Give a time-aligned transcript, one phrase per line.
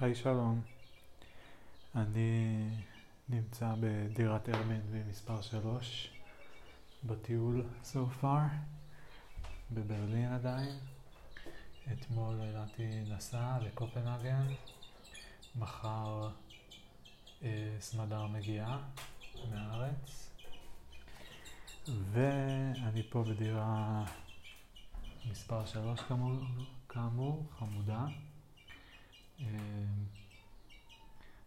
[0.00, 0.60] היי שלום,
[1.94, 2.68] אני
[3.28, 6.10] נמצא בדירת Airbnb מספר 3
[7.04, 8.40] בטיול so far,
[9.70, 10.78] בברלין עדיין.
[11.92, 14.46] אתמול ידעתי נסע לקופנהגן,
[15.56, 16.30] מחר
[17.42, 18.78] אה, סמדר מגיעה
[19.50, 20.30] מהארץ,
[21.88, 24.04] ואני פה בדירה
[25.30, 26.32] מספר 3 כאמור,
[26.88, 28.06] כאמור חמודה.
[29.40, 29.46] אה,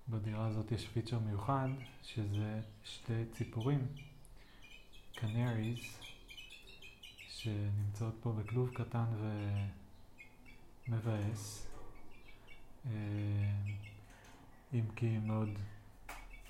[0.09, 1.69] בדירה הזאת יש פיצ'ר מיוחד,
[2.03, 3.87] שזה שתי ציפורים,
[5.15, 5.79] קנריז,
[7.27, 9.05] שנמצאות פה בכלוב קטן
[10.87, 11.67] ומבאס,
[12.85, 12.91] אה,
[14.73, 15.49] אם כי מאוד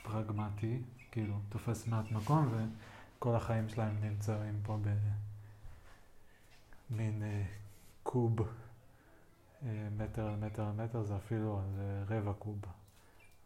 [0.03, 0.77] פרגמטי,
[1.11, 2.67] כאילו תופס מעט מקום
[3.17, 4.77] וכל החיים שלהם נמצאים פה
[6.89, 7.43] במין אה,
[8.03, 8.39] קוב.
[9.97, 12.61] מטר על מטר על מטר זה אפילו על אה, רבע קוב.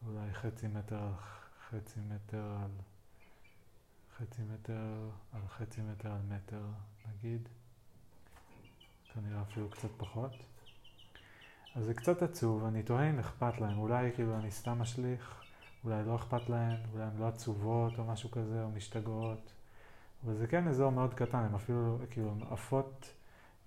[0.08, 1.12] אולי חצי מטר על
[1.70, 2.72] חצי מטר על
[4.18, 6.62] חצי מטר על חצי מטר על מטר
[7.10, 7.50] נגיד.
[9.14, 10.32] כנראה אפילו קצת פחות.
[11.76, 15.44] אז זה קצת עצוב, אני תוהה אם אכפת להם, אולי כאילו אני סתם משליך,
[15.84, 19.54] אולי לא אכפת להם, אולי הן לא עצובות או משהו כזה, או משתגעות.
[20.26, 23.14] אבל זה כן אזור מאוד קטן, הם אפילו כאילו עפות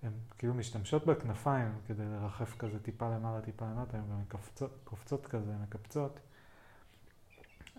[0.02, 5.26] הן כאילו משתמשות בכנפיים כדי לרחף כזה טיפה למעלה, טיפה למטה, הן גם קופצות, קופצות
[5.26, 6.20] כזה, מקפצות,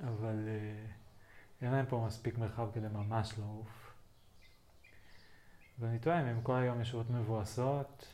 [0.03, 0.85] אבל אה,
[1.61, 3.93] אין להן פה מספיק מרחב כדי ממש לעוף.
[5.79, 8.05] ואני טועה אם הן כל היום יושבות מבואסות,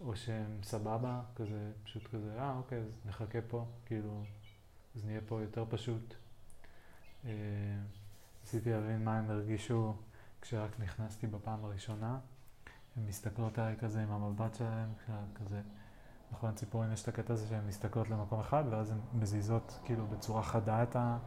[0.00, 4.24] או שהן סבבה, כזה, פשוט כזה, אה אוקיי, אז נחכה פה, כאילו,
[4.96, 6.14] אז נהיה פה יותר פשוט.
[7.24, 7.30] אה,
[8.42, 9.96] ניסיתי להבין מה הם הרגישו
[10.40, 12.18] כשרק נכנסתי בפעם הראשונה.
[12.96, 14.88] הן מסתכלות עליי כזה עם המבט שלהן,
[15.34, 15.60] כזה,
[16.32, 20.42] נכון, ציפורים יש את הקטע הזה שהן מסתכלות למקום אחד ואז הן מזיזות כאילו בצורה
[20.42, 21.18] חדה את ה...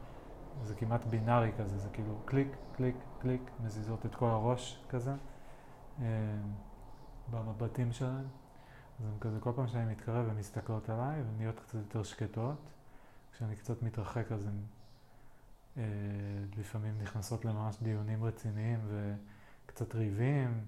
[0.64, 5.14] זה כמעט בינארי כזה, זה כאילו קליק, קליק, קליק, מזיזות את כל הראש כזה
[6.02, 6.06] אה,
[7.32, 8.26] במבטים שלהן.
[9.00, 12.70] אז הן כזה כל פעם שאני מתקרב הן מסתכלות עליי והן נהיות קצת יותר שקטות.
[13.34, 14.62] כשאני קצת מתרחק אז הן
[15.78, 15.84] אה,
[16.58, 18.80] לפעמים נכנסות לממש דיונים רציניים
[19.66, 20.66] וקצת ריבים.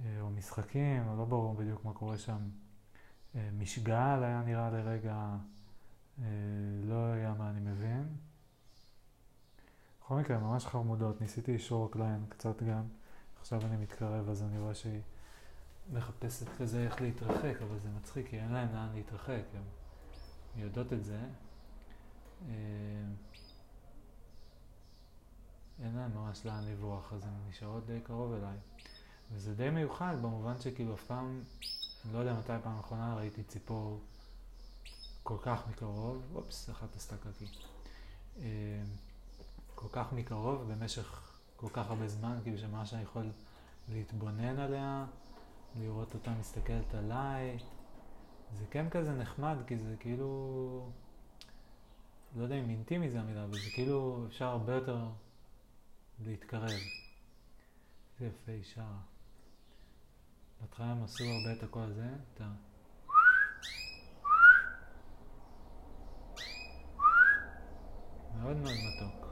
[0.00, 2.38] אה, או משחקים, לא ברור בדיוק מה קורה שם.
[3.34, 5.36] אה, משגל היה נראה לרגע,
[6.22, 6.26] אה,
[6.84, 8.08] לא היה מה אני מבין.
[10.00, 12.82] בכל מקרה, ממש חמודות, ניסיתי לשרוק להן קצת גם.
[13.40, 15.00] עכשיו אני מתקרב, אז אני רואה שהיא
[15.92, 19.62] מחפשת כזה איך להתרחק, אבל זה מצחיק, כי אין להן לאן להתרחק, הן
[20.62, 21.20] יודעות את זה.
[25.82, 28.56] אין להן ממש לאן לברוח, אז הן נשארות די קרוב אליי.
[29.30, 31.42] וזה די מיוחד במובן שכאילו אף פעם,
[32.04, 34.00] אני לא יודע מתי פעם אחרונה ראיתי ציפור
[35.22, 37.46] כל כך מקרוב, אופס, אחת עשתה קקי.
[38.38, 38.82] אה,
[39.74, 43.30] כל כך מקרוב במשך כל כך הרבה זמן, כאילו שממש אני יכול
[43.88, 45.06] להתבונן עליה,
[45.80, 47.58] לראות אותה מסתכלת עליי.
[48.52, 50.90] זה כן כזה נחמד, כי זה כאילו,
[52.36, 54.98] לא יודע אם אינטימי זה המילה, אבל זה כאילו אפשר הרבה יותר
[56.24, 56.80] להתקרב.
[58.18, 59.11] זה יפה היא שרה.
[60.62, 62.44] בהתחלה הם עשו הרבה את הקול הזה, את ה...
[68.42, 69.26] מאוד מאוד מתוק.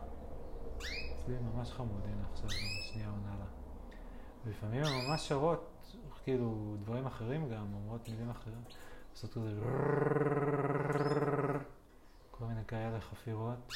[1.14, 2.50] אצלי ממש חמוד, הנה עכשיו
[2.82, 3.46] שנייה עונה לה.
[4.44, 8.62] ולפעמים הן ממש שרות, כאילו, דברים אחרים גם, אומרות מילים אחרים.
[9.12, 9.60] עושות כזה
[12.30, 13.72] כל מיני כאלה חפירות.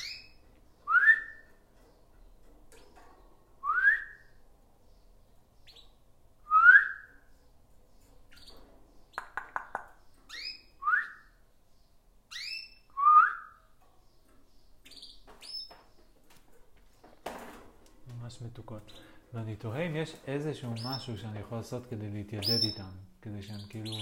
[18.34, 18.92] ממש מתוקות.
[19.34, 22.90] ואני תוהה אם יש איזשהו משהו שאני יכול לעשות כדי להתיידד איתם,
[23.22, 23.92] כדי שהם כאילו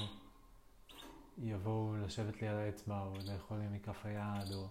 [1.39, 4.69] יבואו לשבת לי על האצבע, או לאכול לי מכף היד, או...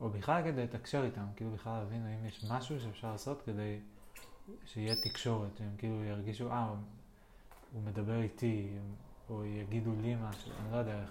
[0.00, 3.80] או בכלל כדי לתקשר איתם, כאילו בכלל להבין האם יש משהו שאפשר לעשות כדי
[4.66, 6.74] שיהיה תקשורת, שהם כאילו ירגישו, אה,
[7.72, 8.68] הוא מדבר איתי,
[9.30, 11.10] או יגידו לי משהו, אני לא יודע איך.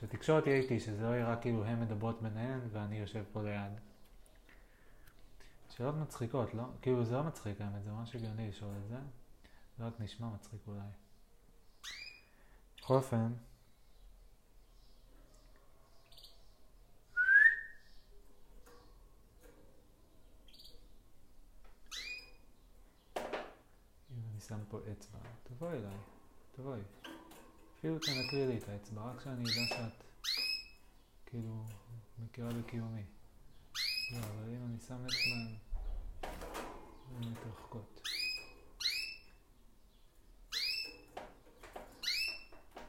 [0.00, 3.91] שתקשורת תהיה איתי, שזה לא יהיה רק כאילו הן מדברות ביניהן ואני יושב פה ליד.
[5.76, 6.62] שאלות מצחיקות, לא?
[6.82, 8.96] כאילו זה לא מצחיק האמת, זה ממש הגיוני לשאול את זה.
[9.78, 10.80] זה רק נשמע מצחיק אולי.
[12.78, 13.32] בכל אופן,
[24.10, 25.96] אני שם פה אצבע, תבואי אליי,
[26.52, 26.80] תבואי.
[27.78, 30.04] אפילו תנקרי לי את האצבע, רק שאני אדע שאת
[31.26, 31.64] כאילו
[32.18, 33.04] מכירה בקיומי.
[34.12, 35.36] לא, אבל אם אני שם אצבע,
[37.16, 38.00] הן מתרחקות.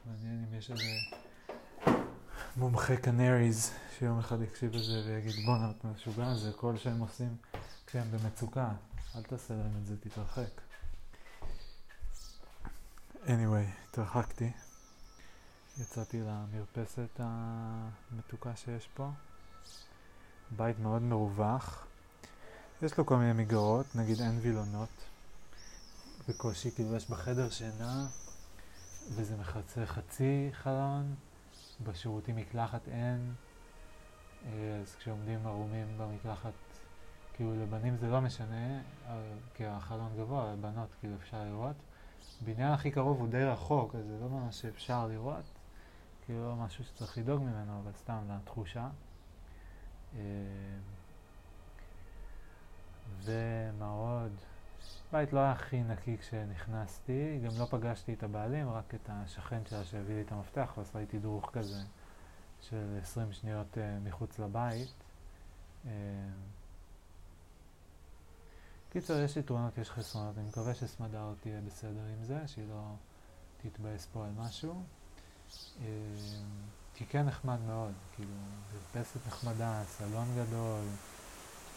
[0.06, 0.98] מעניין אם יש איזה
[2.56, 7.36] מומחה קנריז שיום אחד יקשיב לזה ויגיד בואנה את משוגע, זה כל שהם עושים
[7.86, 8.72] כשהם במצוקה,
[9.16, 10.60] אל תעשה להם את זה, תתרחק.
[13.26, 14.52] anyway, התרחקתי.
[15.78, 19.10] יצאתי למרפסת המתוקה שיש פה.
[20.56, 21.86] בית מאוד מרווח.
[22.82, 24.88] יש לו כל מיני מגרות, נגיד אין וילונות.
[26.28, 28.06] בקושי, כאילו יש בחדר שינה,
[29.10, 31.14] וזה מחצה חצי חלון.
[31.84, 33.34] בשירותים מקלחת אין.
[34.82, 36.52] אז כשעומדים ערומים במקלחת,
[37.34, 38.80] כאילו לבנים זה לא משנה,
[39.54, 41.76] כי החלון גבוה, לבנות כאילו אפשר לראות.
[42.42, 45.44] הבניין הכי קרוב הוא די רחוק, אז זה לא ממש שאפשר לראות.
[46.24, 48.88] כאילו לא משהו שצריך לדאוג ממנו, אבל סתם לתחושה.
[50.18, 50.20] אה,
[53.22, 54.32] ומה עוד?
[55.12, 59.84] בית לא היה הכי נקי כשנכנסתי, גם לא פגשתי את הבעלים, רק את השכן שלה
[59.84, 61.82] שהביא לי את המפתח ועשה לי תדרוך כזה
[62.60, 64.92] של 20 שניות uh, מחוץ לבית.
[65.84, 65.88] Uh,
[68.94, 72.94] יש יתרונות, יש חסרונות, אני מקווה שסמדר תהיה בסדר עם זה, שהיא לא
[73.56, 74.82] תתבאס פה על משהו.
[75.80, 75.86] אה,
[76.94, 78.30] כי כן נחמד מאוד, כאילו,
[78.72, 80.84] מרפסת נחמדה, סלון גדול,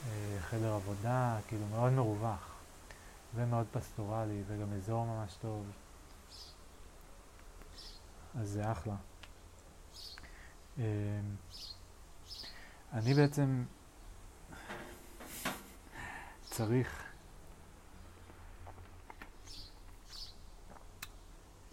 [0.08, 2.56] אה, חדר עבודה, כאילו מאוד מרווח
[3.36, 5.66] ומאוד פסטורלי וגם אזור ממש טוב.
[8.40, 8.96] אז זה אחלה.
[10.80, 10.84] אה,
[12.94, 13.64] אני בעצם
[16.44, 17.04] צריך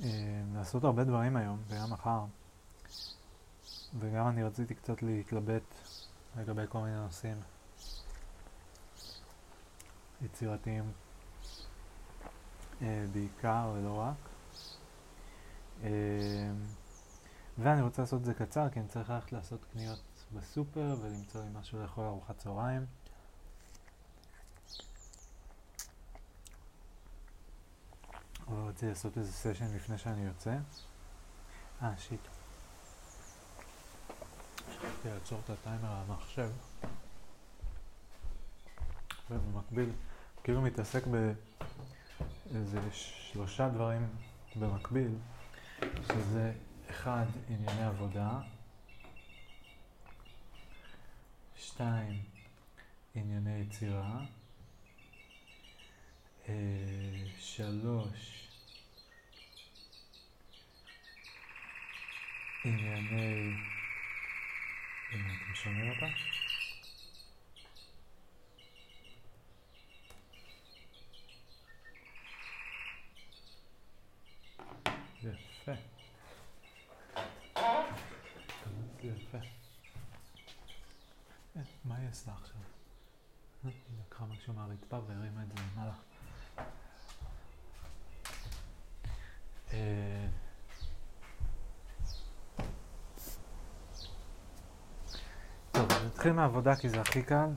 [0.03, 2.25] אה, לעשות הרבה דברים היום וגם מחר.
[3.99, 5.75] וגם אני רציתי קצת להתלבט
[6.37, 7.41] לגבי כל מיני נושאים
[10.23, 10.93] יצירתיים
[12.83, 14.29] אה, בעיקר ולא רק.
[15.83, 16.51] אה,
[17.59, 20.03] ואני רוצה לעשות את זה קצר כי אני צריך ללכת לעשות קניות
[20.33, 22.87] בסופר ולמצוא לי משהו לאכול ארוחת צהריים.
[28.49, 30.57] אבל רציתי לעשות איזה סשן לפני שאני יוצא.
[31.83, 32.34] אה, שיט.
[35.05, 36.51] שכחתי לעצור את הטיימר על המחשב.
[39.31, 39.91] ובמקביל,
[40.45, 44.09] כאילו מתעסק באיזה שלושה דברים
[44.57, 45.15] במקביל,
[46.03, 46.53] שזה
[46.91, 48.41] אחד, ענייני עבודה,
[51.57, 52.23] שתיים,
[53.15, 54.21] ענייני יצירה,
[56.49, 56.55] אה,
[57.39, 58.49] שלוש,
[62.65, 63.74] ענייני...
[65.15, 66.07] הנה, אתם שומעים אותה?
[75.23, 75.73] יפה.
[79.03, 79.39] יפה.
[81.57, 82.61] אה, מה היא עשתה עכשיו?
[83.65, 83.73] היא
[84.07, 85.95] לקחה משהו מהרצפה והרימה את זה למעלה.
[89.73, 90.27] אה,
[95.73, 95.89] טוב,
[96.25, 97.49] נתחיל מהעבודה כי זה הכי קל.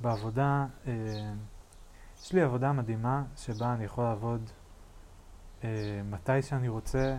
[0.00, 0.92] בעבודה, אה,
[2.22, 4.50] יש לי עבודה מדהימה שבה אני יכול לעבוד
[5.64, 7.16] אה, מתי שאני רוצה,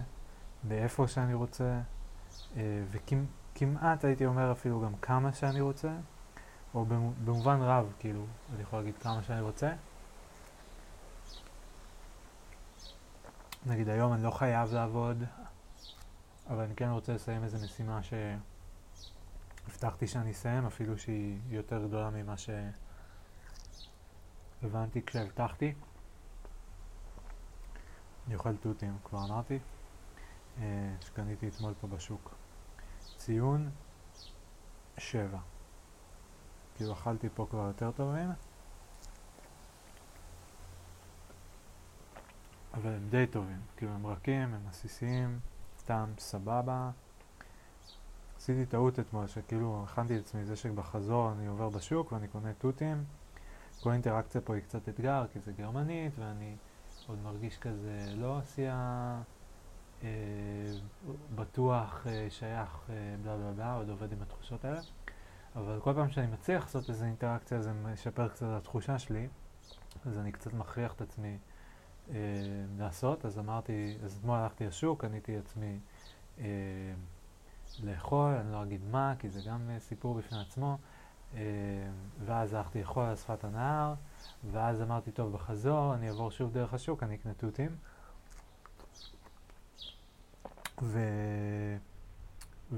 [0.64, 1.80] באיפה שאני רוצה,
[2.92, 5.92] וכמעט הייתי אומר אפילו גם כמה שאני רוצה,
[6.74, 6.86] או
[7.26, 9.72] במובן רב, כאילו, אני יכול להגיד כמה שאני רוצה.
[13.66, 15.24] נגיד היום אני לא חייב לעבוד,
[16.50, 18.04] אבל אני כן רוצה לסיים איזו משימה
[19.70, 22.36] שהבטחתי שאני אסיים, אפילו שהיא יותר גדולה ממה
[24.62, 25.74] שהבנתי כשהבטחתי.
[28.28, 29.60] אני אוכל תותים, כבר אמרתי,
[30.58, 32.36] אה, שקניתי אתמול פה בשוק.
[33.18, 33.70] ציון
[34.98, 35.40] שבע.
[36.76, 38.30] כאילו אכלתי פה כבר יותר טובים.
[42.74, 45.40] אבל הם די טובים, כאילו הם רכים, הם עסיסיים,
[45.86, 46.92] טעם סבבה.
[48.40, 53.04] עשיתי טעות אתמול, שכאילו הכנתי את עצמי זה שבחזור אני עובר בשוק ואני קונה תותים.
[53.80, 56.56] כל אינטראקציה פה היא קצת אתגר, כי זה גרמנית ואני
[57.08, 59.22] עוד מרגיש כזה לא עשייה
[60.04, 60.08] אה,
[61.36, 64.82] בטוח, אה, שייך, אה, בלה בלה בלה, עוד עובד עם התחושות האלה.
[65.56, 69.28] אבל כל פעם שאני מצליח לעשות איזו אינטראקציה זה משפר קצת התחושה שלי,
[70.06, 71.38] אז אני קצת מכריח את עצמי
[72.10, 72.16] אה,
[72.78, 75.80] לעשות, אז אמרתי, אז אתמול הלכתי לשוק, קניתי עצמי
[76.40, 76.46] אה,
[77.84, 80.78] לאכול, אני לא אגיד מה, כי זה גם אה, סיפור בפני עצמו,
[81.36, 81.40] אה,
[82.26, 83.94] ואז הלכתי לאכול על שפת הנהר,
[84.52, 87.76] ואז אמרתי, טוב, בחזור אני אעבור שוב דרך השוק, אני אקנה תותים.
[90.82, 91.00] ו...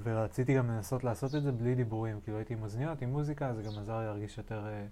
[0.04, 3.64] ורציתי גם לנסות לעשות את זה בלי דיבורים, כאילו הייתי עם אוזניות, עם מוזיקה, זה
[3.64, 4.86] גם עזר לי להרגיש יותר אה,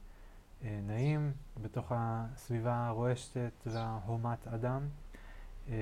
[0.64, 4.82] אה, נעים בתוך הסביבה הרועשת וההומת אדם.
[5.70, 5.76] אה,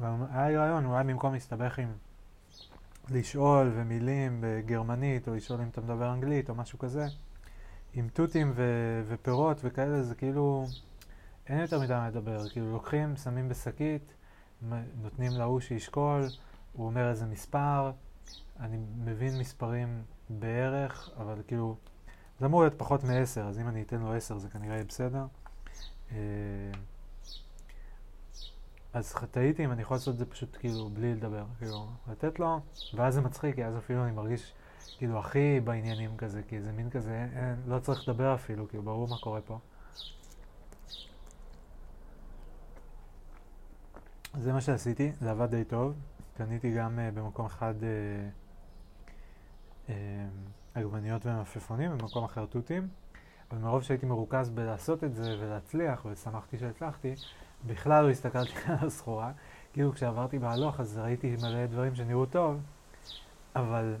[0.00, 1.92] והיה לי רעיון, אולי במקום להסתבך עם
[3.10, 7.06] לשאול ומילים בגרמנית, או לשאול אם אתה מדבר אנגלית או משהו כזה,
[7.94, 10.66] עם תותים ו- ופירות וכאלה, זה כאילו,
[11.46, 14.14] אין יותר מדי מה לדבר, כאילו לוקחים, שמים בשקית,
[15.02, 16.22] נותנים להוא שישקול,
[16.72, 17.92] הוא אומר איזה מספר,
[18.60, 21.76] אני מבין מספרים בערך, אבל כאילו,
[22.38, 25.26] זה אמור להיות פחות מ-10, אז אם אני אתן לו 10 זה כנראה יהיה בסדר.
[28.94, 32.38] אה, אז טעיתי אם אני יכול לעשות את זה פשוט כאילו בלי לדבר, כאילו לתת
[32.38, 32.60] לו,
[32.94, 34.54] ואז זה מצחיק, כי אז אפילו אני מרגיש
[34.98, 38.82] כאילו הכי בעניינים כזה, כי זה מין כזה, אין, אין, לא צריך לדבר אפילו, כאילו
[38.82, 39.58] ברור מה קורה פה.
[44.34, 45.94] זה מה שעשיתי, זה עבד די טוב.
[46.36, 47.84] קניתי גם uh, במקום אחד uh,
[49.86, 49.90] uh,
[50.74, 51.26] עגבניות
[51.90, 52.88] במקום אחר תותים.
[53.50, 57.14] אבל מרוב שהייתי מרוכז בלעשות את זה ולהצליח, ושמחתי שהצלחתי,
[57.66, 59.30] בכלל לא הסתכלתי על הסחורה.
[59.72, 62.60] כאילו כשעברתי בהלוך אז ראיתי מלא דברים שנראו טוב,
[63.56, 63.94] אבל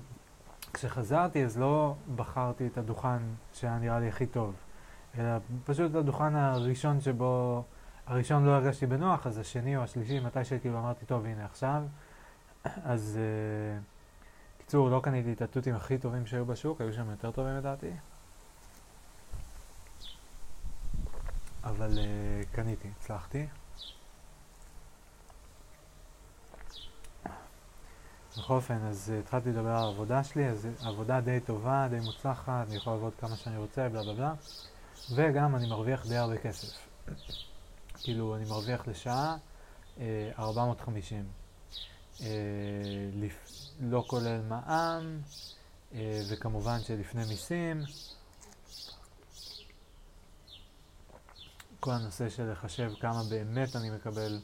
[0.72, 3.18] כשחזרתי אז לא בחרתי את הדוכן
[3.52, 4.54] שהיה נראה לי הכי טוב,
[5.18, 5.30] אלא
[5.64, 7.64] פשוט הדוכן הראשון שבו...
[8.06, 11.82] הראשון לא הרגשתי בנוח, אז השני או השלישי, מתי שכאילו אמרתי, טוב, הנה עכשיו.
[12.64, 17.56] אז uh, קיצור, לא קניתי את התותים הכי טובים שהיו בשוק, היו שם יותר טובים
[17.56, 17.90] לדעתי.
[21.64, 23.46] אבל uh, קניתי, הצלחתי.
[28.38, 32.66] בכל אופן, אז uh, התחלתי לדבר על העבודה שלי, אז עבודה די טובה, די מוצלחת,
[32.68, 34.34] אני יכול לעבוד כמה שאני רוצה, בלה בלה בלה,
[35.14, 36.90] וגם אני מרוויח די הרבה כסף.
[38.02, 39.36] כאילו אני מרוויח לשעה
[40.00, 41.24] אה, 450.
[42.20, 42.26] אה,
[43.14, 43.34] לפ...
[43.80, 45.20] לא כולל מע"מ,
[45.94, 47.82] אה, וכמובן שלפני מיסים.
[51.80, 54.40] כל הנושא של לחשב כמה באמת אני מקבל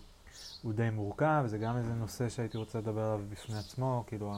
[0.62, 4.34] הוא די מורכב, זה גם איזה נושא שהייתי רוצה לדבר עליו בפני עצמו, כאילו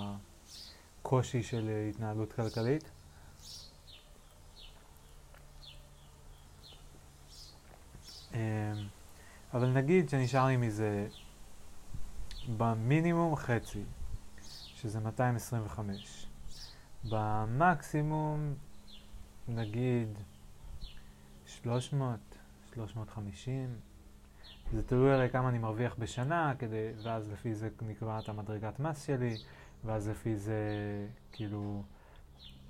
[1.03, 2.91] הקושי של התנהלות כלכלית.
[8.33, 8.37] Um,
[9.55, 11.09] אבל נגיד שנשאר לי מזה
[12.57, 13.83] במינימום חצי,
[14.75, 16.27] שזה 225.
[17.05, 18.55] במקסימום
[19.49, 20.09] נגיד
[21.47, 22.38] 300,
[22.79, 23.77] 350.
[24.73, 29.37] זה תלוי עלי כמה אני מרוויח בשנה, כדי, ואז לפי זה נקבעת המדרגת מס שלי,
[29.85, 30.57] ואז לפי זה
[31.33, 31.83] כאילו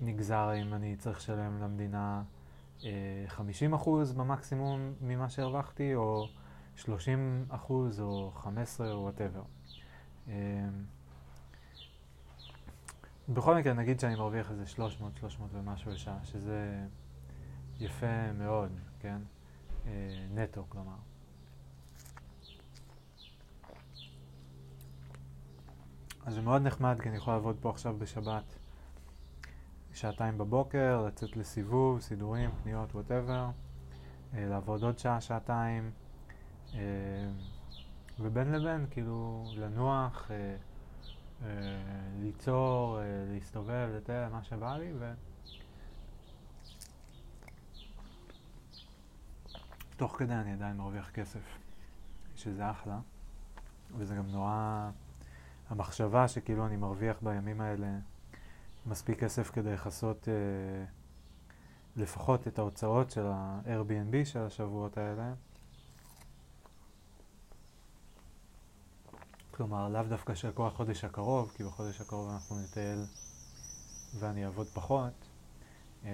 [0.00, 2.22] נגזר אם אני צריך לשלם למדינה
[2.84, 3.24] אה,
[3.76, 6.28] 50% במקסימום ממה שהרווחתי, או
[6.76, 9.42] 30 אחוז או 15 או וואטאבר.
[10.28, 10.32] אמ,
[13.28, 16.86] בכל מקרה נגיד שאני מרוויח איזה 300, 300 ומשהו לשעה, שזה
[17.80, 19.18] יפה מאוד, כן?
[19.88, 20.97] אה, נטו, כלומר.
[26.26, 28.45] אז זה מאוד נחמד, כי אני יכול לעבוד פה עכשיו בשבת
[29.92, 33.50] שעתיים בבוקר, לצאת לסיבוב, סידורים, קניות, וואטאבר,
[34.35, 35.90] אה, לעבוד עוד שעה, שעתיים.
[36.75, 36.80] אה,
[38.21, 40.30] ובין לבין, כאילו, לנוח,
[42.21, 42.99] ליצור,
[43.33, 45.12] להסתובב, לתאר, מה שבא לי, ו...
[49.98, 51.58] תוך כדי אני עדיין מרוויח כסף,
[52.36, 52.98] שזה אחלה,
[53.96, 54.90] וזה גם נורא...
[55.68, 57.88] המחשבה שכאילו אני מרוויח בימים האלה
[58.86, 60.84] מספיק כסף כדי לכסות אה,
[61.96, 65.32] לפחות את ההוצאות של ה-Airbnb של השבועות האלה,
[69.50, 73.04] כלומר, לאו דווקא של כל החודש הקרוב, כי בחודש הקרוב אנחנו נטייל
[74.18, 75.28] ואני אעבוד פחות.
[76.04, 76.08] אמ,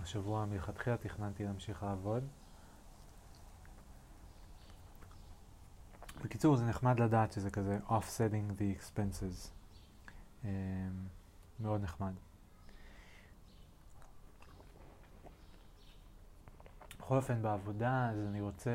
[0.00, 2.24] השבוע מלכתחילה תכננתי להמשיך לעבוד.
[6.24, 9.50] בקיצור, זה נחמד לדעת שזה כזה offsetting the expenses.
[10.44, 10.50] אמ,
[11.60, 12.12] מאוד נחמד.
[16.98, 18.70] בכל אופן, בעבודה, אז אני רוצה...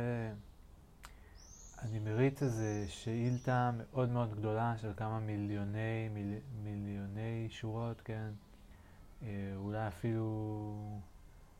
[1.81, 6.33] אני מריץ איזה שאילתה מאוד מאוד גדולה של כמה מיליוני, מיל,
[6.63, 8.29] מיליוני שורות, כן?
[9.23, 11.01] אה, אולי אפילו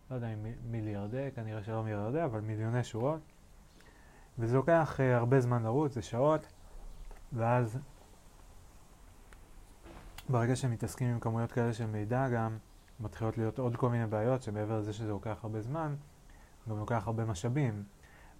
[0.09, 3.32] לא יודע אם מיליארדי, כנראה שלא מיליארדי, אבל מיליוני שורות.
[4.39, 6.47] וזה לוקח uh, הרבה זמן לרוץ, זה שעות,
[7.33, 7.79] ואז
[10.29, 12.57] ברגע שמתעסקים עם כמויות כאלה של מידע גם
[12.99, 15.95] מתחילות להיות עוד כל מיני בעיות שמעבר לזה שזה לוקח הרבה זמן,
[16.69, 17.83] גם לוקח הרבה משאבים.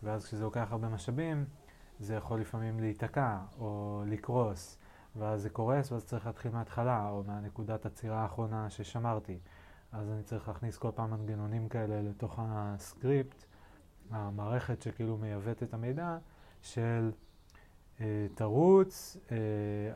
[0.03, 1.45] ואז כשזה לוקח הרבה משאבים,
[1.99, 4.77] זה יכול לפעמים להיתקע או לקרוס,
[5.15, 9.39] ואז זה קורס ואז צריך להתחיל מההתחלה או מהנקודת עצירה האחרונה ששמרתי.
[9.91, 13.45] אז אני צריך להכניס כל פעם מנגנונים כאלה לתוך הסקריפט,
[14.13, 16.17] המערכת שכאילו מייבאת את המידע
[16.61, 17.11] של
[18.01, 19.37] אה, תרוץ, אה,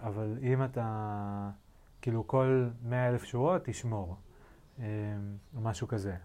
[0.07, 1.49] אבל אם אתה,
[2.01, 4.15] כאילו כל מאה אלף שורות תשמור,
[4.79, 4.85] אה,
[5.53, 6.15] משהו כזה.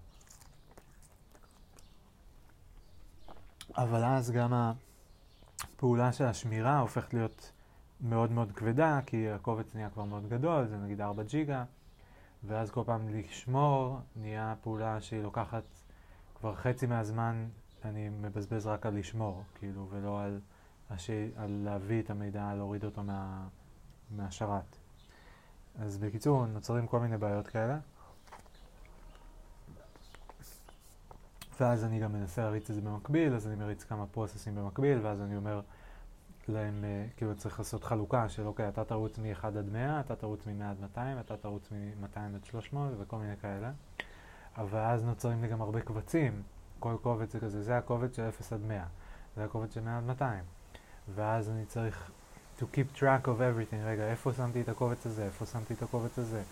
[3.76, 7.52] אבל אז גם הפעולה של השמירה הופכת להיות
[8.00, 11.64] מאוד מאוד כבדה, כי הקובץ נהיה כבר מאוד גדול, זה נגיד 4 ג'יגה,
[12.44, 15.62] ואז כל פעם לשמור נהיה פעולה שהיא לוקחת
[16.34, 17.48] כבר חצי מהזמן,
[17.84, 20.40] אני מבזבז רק על לשמור, כאילו, ולא על,
[20.90, 21.10] הש...
[21.36, 23.48] על להביא את המידע, להוריד אותו מה...
[24.10, 24.76] מהשרת.
[25.78, 27.78] אז בקיצור, נוצרים כל מיני בעיות כאלה.
[31.60, 35.20] ואז אני גם מנסה להריץ את זה במקביל, אז אני מריץ כמה פרוססים במקביל, ואז
[35.20, 35.60] אני אומר
[36.48, 40.46] להם, אה, כאילו צריך לעשות חלוקה של אוקיי, אתה תרוץ מ-1 עד 100, אתה תרוץ
[40.46, 43.72] מ-100 עד 200, אתה תרוץ מ-200 עד 300 וכל מיני כאלה.
[44.56, 46.42] אבל אז נוצרים לי גם הרבה קבצים,
[46.82, 48.84] כל קובץ זה כזה, זה הקובץ של 0 עד 100,
[49.36, 50.44] זה הקובץ של 100 עד 200.
[51.14, 52.10] ואז אני צריך
[52.58, 56.18] to keep track of everything, רגע, איפה שמתי את הקובץ הזה, איפה שמתי את הקובץ
[56.18, 56.42] הזה,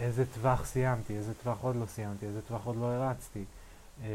[0.00, 3.44] איזה טווח סיימתי, איזה טווח עוד לא סיימתי, איזה טווח עוד לא הרצתי.
[4.00, 4.06] אמ,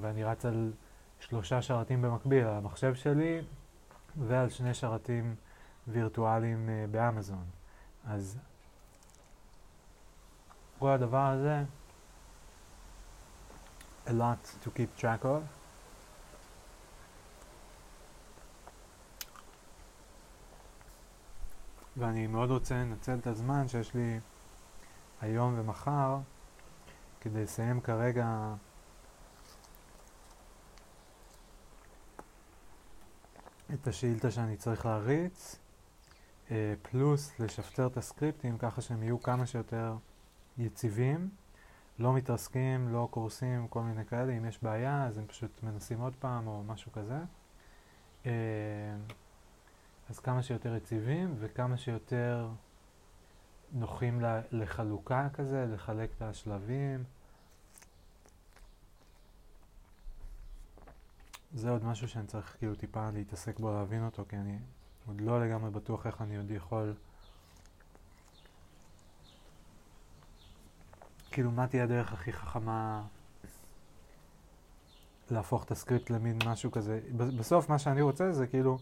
[0.00, 0.72] ואני רץ על
[1.20, 3.40] שלושה שרתים במקביל, על המחשב שלי
[4.26, 5.34] ועל שני שרתים
[5.88, 7.44] וירטואליים אה, באמזון.
[8.06, 8.38] אז
[10.78, 11.62] כל הדבר הזה,
[14.10, 15.42] a lot to keep track of.
[21.96, 24.20] ואני מאוד רוצה לנצל את הזמן שיש לי
[25.20, 26.18] היום ומחר
[27.20, 28.54] כדי לסיים כרגע
[33.74, 35.56] את השאילתה שאני צריך להריץ,
[36.50, 39.96] אה, פלוס לשפטר את הסקריפטים ככה שהם יהיו כמה שיותר
[40.58, 41.30] יציבים,
[42.00, 44.32] לא מתרסקים, לא קורסים, כל מיני כאלה.
[44.32, 47.18] אם יש בעיה, אז הם פשוט מנסים עוד פעם או משהו כזה.
[48.26, 48.32] אה,
[50.10, 52.48] אז כמה שיותר יציבים וכמה שיותר
[53.72, 54.20] נוחים
[54.52, 57.04] לחלוקה כזה, לחלק את השלבים.
[61.54, 64.58] זה עוד משהו שאני צריך כאילו טיפה להתעסק בו, להבין אותו, כי אני
[65.06, 66.94] עוד לא לגמרי בטוח איך אני עוד יכול...
[71.30, 73.02] כאילו, מה תהיה הדרך הכי חכמה
[75.30, 77.00] להפוך את הסקריפט למין משהו כזה.
[77.16, 78.78] בסוף מה שאני רוצה זה כאילו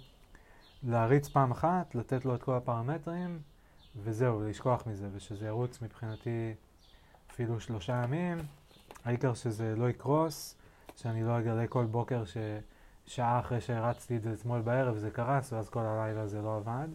[0.82, 3.38] להריץ פעם אחת, לתת לו את כל הפרמטרים,
[3.96, 6.54] וזהו, לשכוח מזה, ושזה ירוץ מבחינתי
[7.30, 8.38] אפילו שלושה ימים,
[9.04, 10.56] העיקר שזה לא יקרוס,
[10.96, 15.68] שאני לא אגלה כל בוקר ששעה אחרי שהרצתי את זה אתמול בערב זה קרס, ואז
[15.68, 16.88] כל הלילה זה לא עבד.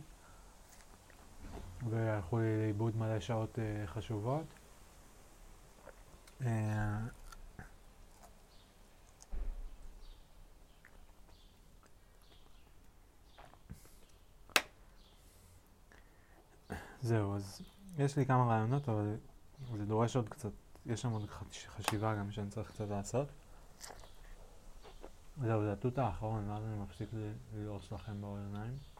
[1.90, 4.46] והלכו לי לאיבוד מלא שעות uh, חשובות.
[6.44, 6.48] Uh,
[17.02, 17.62] זהו, אז
[17.98, 19.16] יש לי כמה רעיונות, אבל
[19.78, 20.50] זה דורש עוד קצת,
[20.86, 21.30] יש שם עוד
[21.68, 23.28] חשיבה גם שאני צריך קצת לעשות.
[25.42, 27.10] זהו, זה התות האחרון, ואז אני מפסיק
[27.54, 28.78] ללעוס לכם באוזניים.
[28.78, 28.93] אז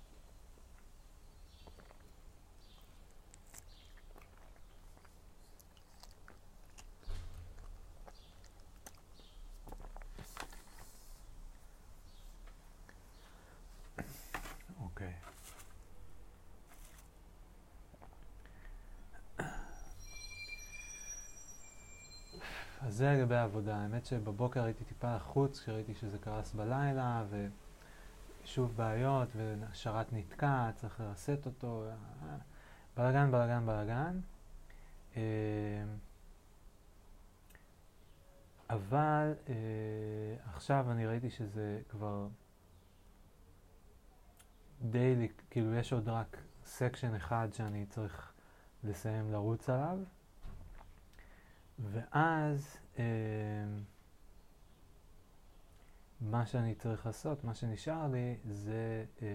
[23.04, 23.78] זה לגבי העבודה.
[23.78, 27.24] האמת שבבוקר הייתי טיפה לחוץ כשראיתי שזה קרס בלילה,
[28.44, 31.86] ושוב בעיות, ושרת נתקע, צריך לרסטט אותו,
[32.98, 34.20] בלאגן, בלאגן, בלאגן.
[35.16, 35.22] אה,
[38.70, 39.54] אבל אה,
[40.54, 42.28] עכשיו אני ראיתי שזה כבר
[44.82, 48.32] די, כאילו יש עוד רק section אחד שאני צריך
[48.84, 49.98] לסיים לרוץ עליו.
[51.92, 53.04] ואז אה,
[56.22, 59.28] מה שאני צריך לעשות, מה שנשאר לי, זה אה,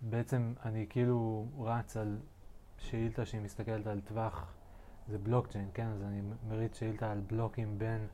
[0.00, 2.18] בעצם אני כאילו רץ על
[2.78, 4.54] שאילתה שהיא מסתכלת על טווח
[5.08, 5.86] זה בלוקצ'יין, כן?
[5.86, 8.06] אז אני מריץ שאילתה על בלוקים בין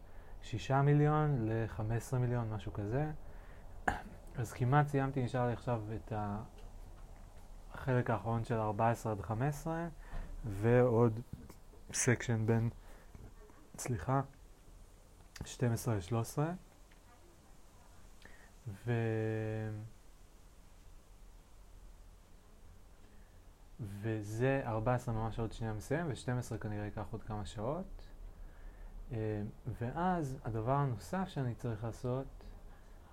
[0.42, 3.10] 6 מיליון ל-15 מיליון, משהו כזה.
[4.36, 6.12] אז כמעט סיימתי, נשאר לי עכשיו את
[7.74, 9.88] החלק האחרון של 14 עד 15,
[10.44, 11.20] ועוד
[11.92, 12.70] סקשן בין,
[13.78, 14.20] סליחה,
[15.44, 16.38] 12 ל-13.
[18.86, 18.92] ו...
[23.80, 27.84] וזה 14 ממש עוד שנייה מסיים, ו-12 כנראה ייקח עוד כמה שעות.
[29.12, 29.42] אה,
[29.80, 32.26] ואז הדבר הנוסף שאני צריך לעשות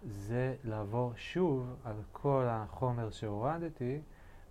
[0.06, 4.02] זה לעבור שוב על כל החומר שהורדתי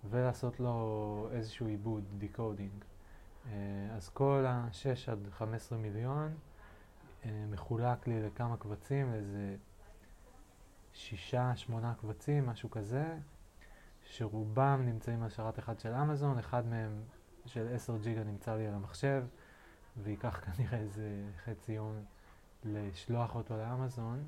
[0.09, 2.83] ולעשות לו איזשהו עיבוד, decoding.
[3.45, 3.51] אה,
[3.95, 6.33] אז כל ה-6 עד 15 מיליון
[7.25, 9.13] אה, מחולק לי לכמה קבצים,
[10.93, 13.17] שישה, שמונה קבצים, משהו כזה,
[14.03, 17.01] שרובם נמצאים על שרת אחד של אמזון, אחד מהם
[17.45, 19.25] של 10 ג'יגה נמצא לי על המחשב,
[19.97, 22.03] וייקח כנראה איזה חצי יום
[22.63, 24.27] לשלוח אותו לאמזון.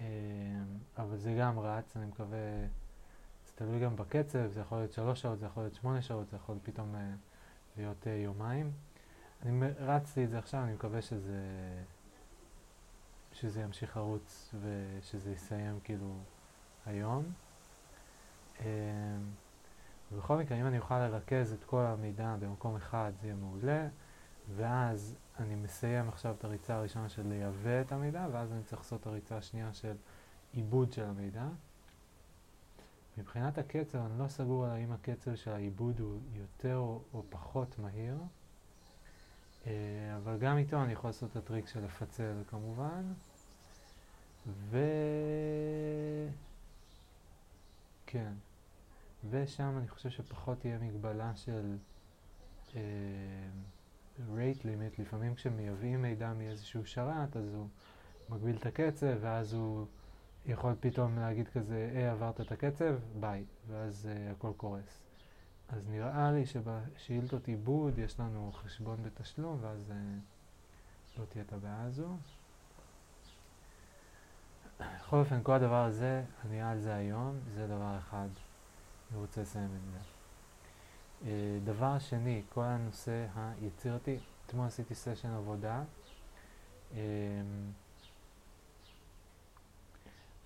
[0.00, 0.06] אה,
[0.98, 2.38] אבל זה גם רץ, אני מקווה,
[3.60, 6.58] תלוי גם בקצב, זה יכול להיות שלוש שעות, זה יכול להיות שמונה שעות, זה יכול
[6.62, 7.10] פתאום אה,
[7.76, 8.72] להיות אה, יומיים.
[9.42, 11.40] אני רצתי את זה עכשיו, אני מקווה שזה,
[13.32, 16.14] שזה ימשיך לרוץ ושזה יסיים כאילו
[16.86, 17.24] היום.
[20.12, 23.88] ובכל מקרה, אם אני אוכל לרכז את כל המידע במקום אחד, זה יהיה מעולה.
[24.56, 29.00] ואז אני מסיים עכשיו את הריצה הראשונה של לייבא את המידע, ואז אני צריך לעשות
[29.00, 29.94] את הריצה השנייה של
[30.52, 31.44] עיבוד של המידע.
[33.20, 38.18] מבחינת הקצב, אני לא סגור על האם הקצב של העיבוד הוא יותר או, פחות מהיר,
[39.66, 39.72] אה,
[40.16, 43.12] אבל גם איתו אני יכול לעשות את הטריק של לפצל כמובן.
[44.46, 44.78] ו...
[48.06, 48.32] כן.
[49.30, 51.76] ושם אני חושב שפחות תהיה מגבלה של...
[52.76, 52.80] אה,
[54.36, 57.68] rate limit, לפעמים כשמייבאים מידע מאיזשהו שרת, אז הוא
[58.28, 59.86] מגביל את הקצב, ואז הוא
[60.46, 65.00] יכול פתאום להגיד כזה, היי, עברת את הקצב, ביי, ואז uh, הכל קורס.
[65.68, 71.82] אז נראה לי שבשאילתות עיבוד יש לנו חשבון בתשלום, ואז uh, לא תהיה את הבעיה
[71.82, 72.16] הזו.
[74.80, 78.28] בכל אופן, כל הדבר הזה, אני על זה היום, זה דבר אחד.
[79.10, 79.98] אני רוצה לסיים את זה.
[81.24, 85.82] אה, דבר שני, כל הנושא היצירתי, אתמול עשיתי סשן עבודה.
[86.94, 86.98] אה,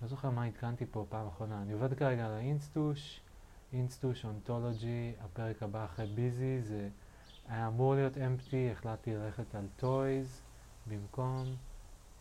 [0.01, 3.21] לא זוכר מה עדכנתי פה פעם אחרונה, אני עובד כרגע על האינסטוש,
[3.73, 6.89] אינסטוש אונטולוגי, הפרק הבא אחרי ביזי, זה
[7.47, 10.41] היה אמור להיות Empty, החלטתי ללכת על Toys
[10.87, 11.55] במקום.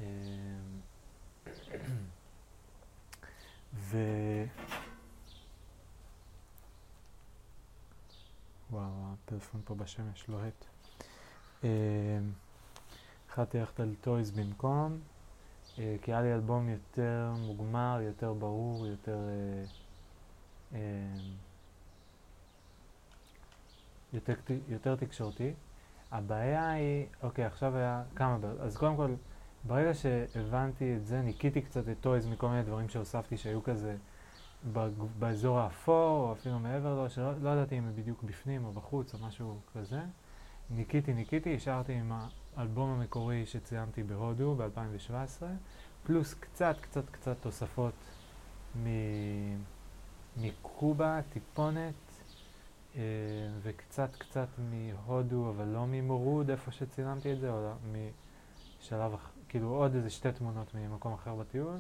[0.01, 0.07] אה,
[3.75, 3.99] ו...
[8.71, 10.65] וואו, הפלאפון פה בשמש לוהט.
[11.65, 11.69] אה,
[13.31, 15.01] החלטתי ללכת על Toys במקום,
[15.75, 19.19] כי היה לי אלבום יותר מוגמר, יותר ברור, יותר...
[20.75, 20.79] אה,
[24.13, 24.35] יותר,
[24.69, 25.55] יותר תקשורתי.
[26.13, 28.61] הבעיה היא, אוקיי, עכשיו היה כמה בעיות.
[28.61, 29.15] אז קודם כל,
[29.65, 33.97] ברגע שהבנתי את זה, ניקיתי קצת את Toys מכל מיני דברים שהוספתי שהיו כזה
[35.19, 39.15] באזור האפור, או אפילו מעבר לו, שלא לא ידעתי אם הם בדיוק בפנים או בחוץ
[39.15, 40.01] או משהו כזה.
[40.71, 42.13] ניקיתי, ניקיתי, השארתי עם
[42.57, 45.43] האלבום המקורי שציימתי בהודו ב-2017,
[46.05, 47.95] פלוס קצת, קצת, קצת תוספות
[50.37, 51.95] מקובה, טיפונת,
[52.97, 53.01] אה,
[53.63, 57.73] וקצת, קצת מהודו, אבל לא ממורוד, איפה שצילמתי את זה, או
[58.81, 59.17] משלב,
[59.49, 61.77] כאילו עוד איזה שתי תמונות ממקום אחר בטיול.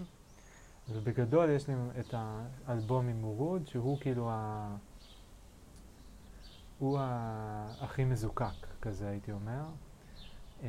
[0.89, 2.15] ובגדול יש לי את
[2.67, 4.77] האלבום עם מורוד, שהוא כאילו ה...
[6.79, 6.99] הוא
[7.81, 9.63] הכי מזוקק, כזה הייתי אומר.
[10.63, 10.69] אמ,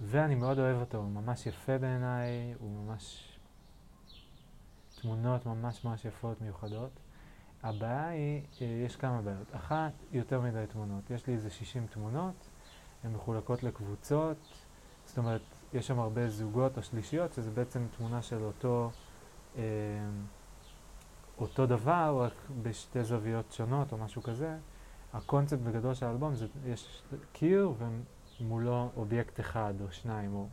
[0.00, 3.30] ואני מאוד אוהב אותו, הוא ממש יפה בעיניי, הוא ממש...
[5.00, 6.90] תמונות ממש ממש יפות, מיוחדות.
[7.62, 9.56] הבעיה היא, אה, יש כמה בעיות.
[9.56, 11.10] אחת, יותר מדי תמונות.
[11.10, 12.34] יש לי איזה 60 תמונות,
[13.04, 14.36] הן מחולקות לקבוצות,
[15.06, 15.40] זאת אומרת,
[15.74, 18.90] יש שם הרבה זוגות או שלישיות, שזה בעצם תמונה של אותו,
[19.56, 19.62] אה,
[21.38, 22.32] אותו דבר, רק
[22.62, 24.56] בשתי זוויות שונות או משהו כזה.
[25.12, 27.72] הקונספט בגדול של האלבום זה, יש קיר
[28.40, 30.46] ומולו אובייקט אחד או שניים, או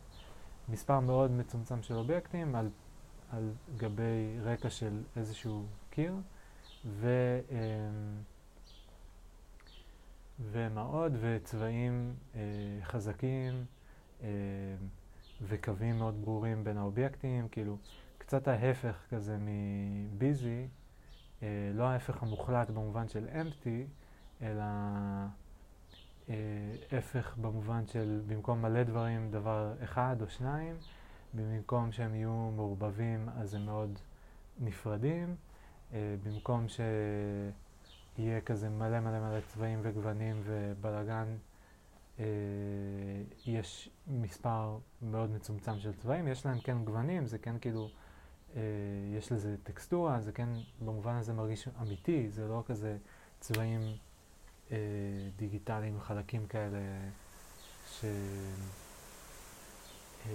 [0.68, 2.68] מספר מאוד מצומצם של אובייקטים על,
[3.30, 6.14] על גבי רקע של איזשהו קיר,
[6.84, 7.08] ו...
[7.50, 7.56] אה,
[10.40, 12.40] ומעות וצבעים אה,
[12.82, 13.64] חזקים.
[14.22, 14.28] אה,
[15.48, 17.76] וקווים מאוד ברורים בין האובייקטים, כאילו
[18.18, 20.66] קצת ההפך כזה מביזי,
[21.42, 23.86] אה, לא ההפך המוחלט במובן של אמפטי,
[24.42, 24.64] אלא
[26.28, 26.34] אה,
[26.98, 30.76] הפך במובן של במקום מלא דברים דבר אחד או שניים,
[31.34, 33.98] במקום שהם יהיו מעורבבים אז הם מאוד
[34.60, 35.36] נפרדים,
[35.92, 41.36] אה, במקום שיהיה כזה מלא מלא מלא צבעים וגוונים ובלאגן,
[42.18, 42.24] אה,
[43.46, 47.88] יש מספר מאוד מצומצם של צבעים, יש להם כן גוונים, זה כן כאילו,
[48.56, 48.60] אה,
[49.18, 50.48] יש לזה טקסטורה, זה כן
[50.80, 52.96] במובן הזה מרגיש אמיתי, זה לא כזה
[53.40, 53.80] צבעים
[54.72, 54.78] אה,
[55.36, 56.78] דיגיטליים, חלקים כאלה
[57.90, 58.04] ש...
[60.26, 60.32] אה,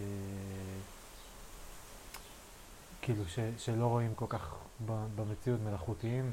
[3.01, 4.55] כאילו ש, שלא רואים כל כך
[5.15, 6.31] במציאות מלאכותיים.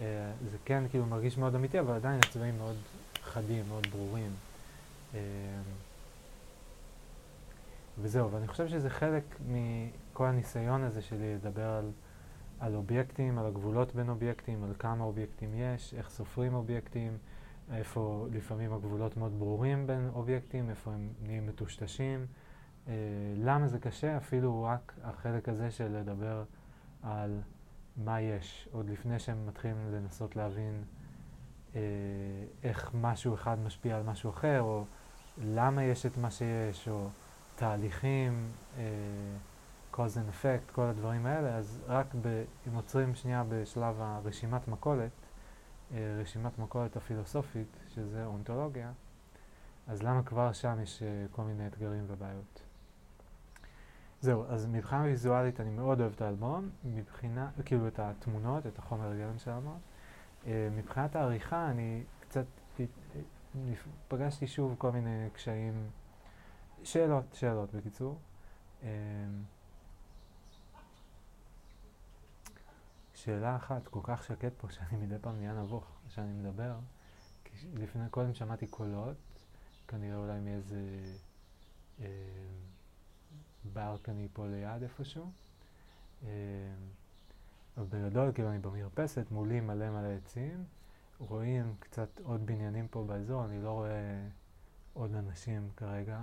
[0.00, 2.76] אה, זה כן כאילו מרגיש מאוד אמיתי, אבל עדיין הצבעים מאוד
[3.22, 4.30] חדים, מאוד ברורים.
[5.14, 5.20] אה,
[7.98, 11.90] וזהו, ואני חושב שזה חלק מכל הניסיון הזה שלי לדבר על,
[12.62, 17.18] על אובייקטים, על הגבולות בין אובייקטים, על כמה אובייקטים יש, איך סופרים אובייקטים,
[17.72, 22.26] איפה לפעמים הגבולות מאוד ברורים בין אובייקטים, איפה הם נהיים מטושטשים.
[22.88, 22.92] אה,
[23.36, 24.16] למה זה קשה?
[24.16, 26.44] אפילו רק החלק הזה של לדבר
[27.02, 27.40] על
[27.96, 30.84] מה יש, עוד לפני שהם מתחילים לנסות להבין
[31.74, 31.80] אה,
[32.62, 34.84] איך משהו אחד משפיע על משהו אחר, או
[35.44, 37.08] למה יש את מה שיש, או
[37.56, 38.82] תהליכים, אה,
[39.92, 45.10] cause and effect, כל הדברים האלה, אז רק ב, אם עוצרים שנייה בשלב הרשימת מכולת,
[45.94, 48.92] אה, רשימת מכולת הפילוסופית, שזה אונתולוגיה,
[49.86, 52.62] אז למה כבר שם יש אה, כל מיני אתגרים ובעיות?
[54.20, 59.10] זהו, אז מבחינה ויזואלית אני מאוד אוהב את האלבום, מבחינה, כאילו את התמונות, את החומר
[59.10, 59.78] הגלם של האלבום.
[60.42, 62.44] Uh, מבחינת העריכה אני קצת,
[64.08, 65.90] פגשתי שוב כל מיני קשיים,
[66.84, 68.18] שאלות, שאלות בקיצור.
[73.24, 76.74] שאלה אחת, כל כך שקט פה שאני מדי פעם נהיה נבוך כשאני מדבר,
[77.74, 79.16] לפני קודם שמעתי קולות,
[79.88, 80.80] כנראה אולי מאיזה...
[81.98, 82.02] Uh,
[83.64, 85.30] בלקני פה ליד איפשהו.
[86.24, 86.28] אה,
[87.76, 90.64] אבל בגדול, כאילו אני במרפסת, מולי מלא מלא עצים,
[91.18, 94.28] רואים קצת עוד בניינים פה באזור, אני לא רואה
[94.92, 96.20] עוד אנשים כרגע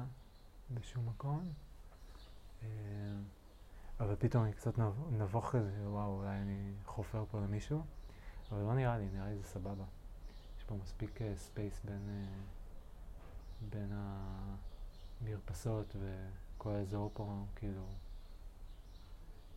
[0.73, 1.51] בשום מקום.
[2.63, 2.67] אה,
[3.99, 4.73] אבל פתאום אני קצת
[5.11, 7.83] נבוך כזה, וואו, אולי אני חופר פה למישהו,
[8.51, 9.83] אבל לא נראה לי, נראה לי זה סבבה.
[10.57, 13.91] יש פה מספיק space בין, אה, בין
[15.21, 16.27] המרפסות ו...
[16.59, 17.81] כל האזור פה, כאילו...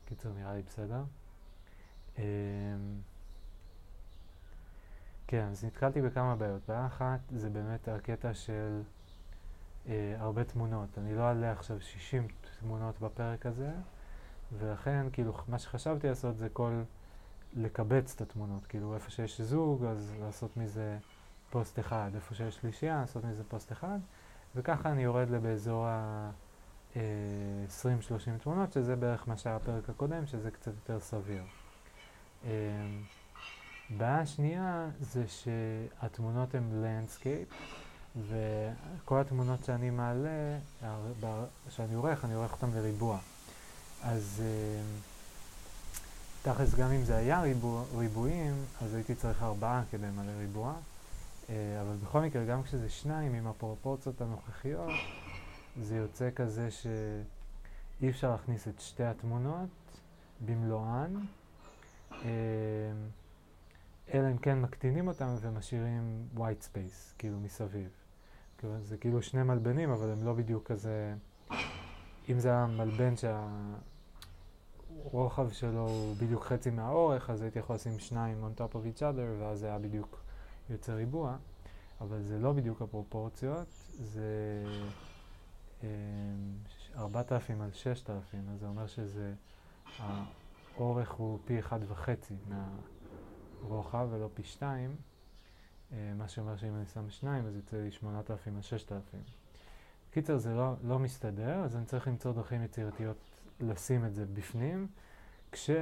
[0.05, 1.05] קיצר, נראה לי בסדר.
[2.18, 2.22] אמ,
[5.26, 6.62] כן, אז נתקלתי בכמה בעיות.
[6.68, 8.83] בעיה אחת זה באמת הקטע של
[9.87, 10.98] אה, הרבה תמונות.
[10.98, 12.28] אני לא אעלה עכשיו 60
[12.61, 13.70] תמונות בפרק הזה,
[14.59, 16.83] ולכן, כאילו, מה שחשבתי לעשות זה כל...
[17.57, 18.67] לקבץ את התמונות.
[18.67, 20.99] כאילו, איפה שיש זוג, אז לעשות מזה
[21.51, 22.11] פוסט אחד.
[22.15, 23.99] איפה שיש שלישייה, לעשות מזה פוסט אחד.
[24.55, 26.31] וככה אני יורד לבאזור ה...
[26.95, 26.99] 20-30
[28.43, 31.43] תמונות, שזה בערך מה שהיה בפרק הקודם, שזה קצת יותר סביר.
[32.45, 32.51] אמ,
[33.91, 37.49] בעיה שנייה זה שהתמונות הן landscape,
[38.29, 40.59] וכל התמונות שאני מעלה,
[41.69, 43.19] שאני עורך, אני עורך אותן לריבוע.
[44.03, 45.01] אז אמ,
[46.43, 50.75] תכלס גם אם זה היה ריבוע, ריבועים, אז הייתי צריך ארבעה כדי למלא ריבוע.
[51.51, 54.91] אה, אבל בכל מקרה, גם כשזה שניים עם הפרופורציות הנוכחיות,
[55.83, 59.69] זה יוצא כזה שאי אפשר להכניס את שתי התמונות
[60.47, 61.15] במלואן,
[62.12, 62.29] אה,
[64.15, 67.88] אלא אם כן מקטינים אותם ומשאירים white space, כאילו מסביב.
[68.83, 71.15] זה כאילו שני מלבנים, אבל הם לא בדיוק כזה...
[72.29, 73.17] אם זה היה מלבן
[75.11, 79.01] שהרוחב שלו הוא בדיוק חצי מהאורך, אז הייתי יכול לשים שניים on top of each
[79.01, 80.21] other, ואז זה היה בדיוק
[80.71, 81.37] יוצא ריבוע.
[82.01, 83.67] אבל זה לא בדיוק הפרופורציות,
[84.01, 84.65] זה...
[86.97, 89.35] 4,000 על 6,000, אז זה אומר שזה,
[89.99, 94.97] האורך הוא פי אחד וחצי מהרוחב ולא פי שתיים,
[95.93, 99.21] אה, מה שאומר שאם אני שם שניים אז יוצא לי 8,000 על 6,000.
[100.11, 103.17] קיצר זה לא, לא מסתדר, אז אני צריך למצוא דרכים יצירתיות
[103.62, 104.87] לשים את זה בפנים,
[105.53, 105.77] כשיש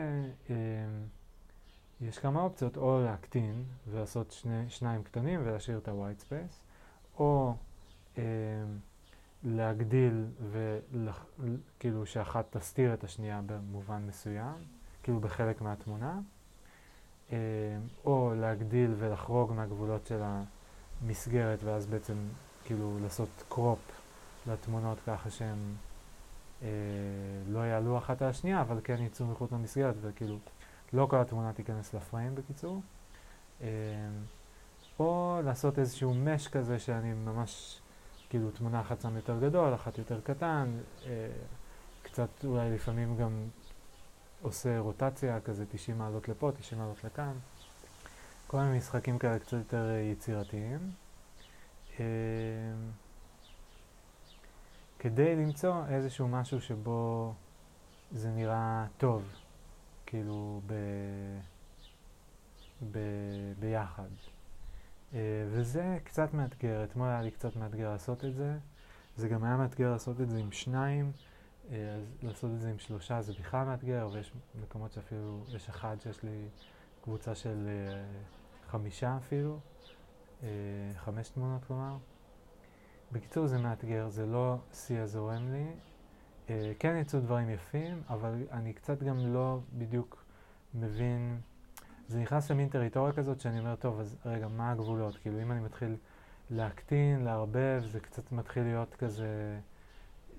[2.02, 6.54] אה, כמה אופציות, או להקטין ולעשות שני, שניים קטנים ולהשאיר את ה-white space,
[7.18, 7.54] או
[8.18, 8.22] אה,
[9.44, 14.54] להגדיל וכאילו שאחת תסתיר את השנייה במובן מסוים,
[15.02, 16.20] כאילו בחלק מהתמונה,
[17.32, 17.36] אה,
[18.04, 22.14] או להגדיל ולחרוג מהגבולות של המסגרת ואז בעצם
[22.64, 23.78] כאילו לעשות קרופ
[24.46, 25.58] לתמונות ככה שהן
[26.62, 26.68] אה,
[27.46, 30.38] לא יעלו אחת על השנייה אבל כן יצאו מחוץ למסגרת וכאילו
[30.92, 32.82] לא כל התמונה תיכנס לפריים בקיצור.
[33.62, 33.66] אה,
[34.98, 37.80] או לעשות איזשהו מש כזה שאני ממש,
[38.30, 41.28] כאילו תמונה אחת שם יותר גדול, אחת יותר קטן, אה,
[42.02, 43.48] קצת אולי לפעמים גם
[44.42, 47.32] עושה רוטציה, כזה 90 מעלות לפה, 90 מעלות לכאן.
[48.46, 50.78] כל מיני משחקים כאלה קצת יותר אה, יצירתיים.
[52.00, 52.04] אה,
[55.00, 57.34] כדי למצוא איזשהו משהו שבו
[58.10, 59.24] זה נראה טוב,
[60.06, 60.74] כאילו ב...
[62.90, 62.98] ב...
[63.58, 64.08] ביחד.
[65.10, 65.14] Uh,
[65.50, 68.58] וזה קצת מאתגר, אתמול היה לי קצת מאתגר לעשות את זה.
[69.16, 72.78] זה גם היה מאתגר לעשות את זה עם שניים, uh, אז לעשות את זה עם
[72.78, 74.32] שלושה זה בכלל מאתגר, ויש
[74.62, 76.48] מקומות שאפילו, יש אחד שיש לי
[77.02, 79.58] קבוצה של uh, חמישה אפילו,
[80.96, 81.96] חמש תמונות כלומר.
[83.12, 85.66] בקיצור זה מאתגר, זה לא שיא הזורם לי.
[86.46, 90.24] Uh, כן יצאו דברים יפים, אבל אני קצת גם לא בדיוק
[90.74, 91.40] מבין
[92.10, 95.16] זה נכנס למין טריטוריה כזאת שאני אומר, טוב, אז רגע, מה הגבולות?
[95.16, 95.96] כאילו, אם אני מתחיל
[96.50, 99.58] להקטין, לערבב, זה קצת מתחיל להיות כזה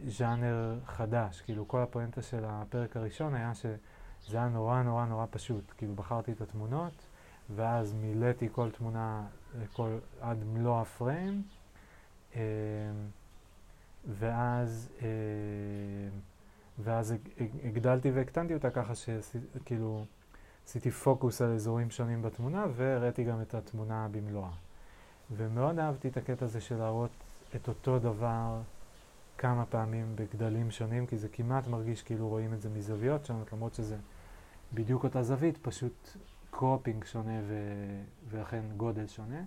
[0.07, 1.41] ז'אנר חדש.
[1.41, 5.73] כאילו, כל הפואנטה של הפרק הראשון היה שזה היה נורא נורא נורא פשוט.
[5.77, 7.05] כאילו, בחרתי את התמונות,
[7.55, 9.27] ואז מילאתי כל תמונה
[9.73, 11.60] כל, עד מלוא הפריים, אה,
[14.07, 15.07] ואז, אה,
[16.79, 17.15] ואז
[17.63, 20.05] הגדלתי והקטנתי אותה ככה שכאילו...
[20.67, 24.51] עשיתי פוקוס על אזורים שונים בתמונה והראיתי גם את התמונה במלואה.
[25.31, 27.11] ומאוד אהבתי את הקטע הזה של להראות
[27.55, 28.61] את אותו דבר
[29.37, 33.73] כמה פעמים בגדלים שונים, כי זה כמעט מרגיש כאילו רואים את זה מזוויות שונות, למרות
[33.73, 33.97] שזה
[34.73, 36.09] בדיוק אותה זווית, פשוט
[36.51, 39.43] cropping שונה ו- ולכן גודל שונה.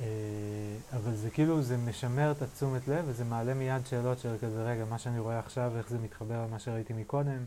[0.00, 0.06] אה,
[0.92, 4.84] אבל זה כאילו, זה משמר את התשומת לב וזה מעלה מיד שאלות של כזה, רגע,
[4.84, 7.44] מה שאני רואה עכשיו, איך זה מתחבר למה שראיתי מקודם,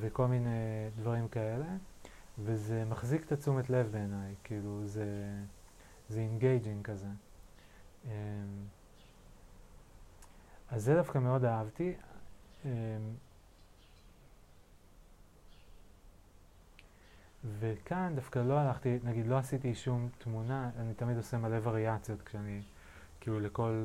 [0.00, 1.66] וכל מיני דברים כאלה.
[2.38, 5.06] וזה מחזיק את התשומת לב בעיניי, כאילו, זה,
[6.08, 7.06] זה engaging כזה.
[8.04, 8.10] אמ,
[10.70, 11.94] אז זה דווקא מאוד אהבתי.
[17.58, 22.62] וכאן דווקא לא הלכתי, נגיד לא עשיתי שום תמונה, אני תמיד עושה מלא וריאציות כשאני,
[23.20, 23.84] כאילו לכל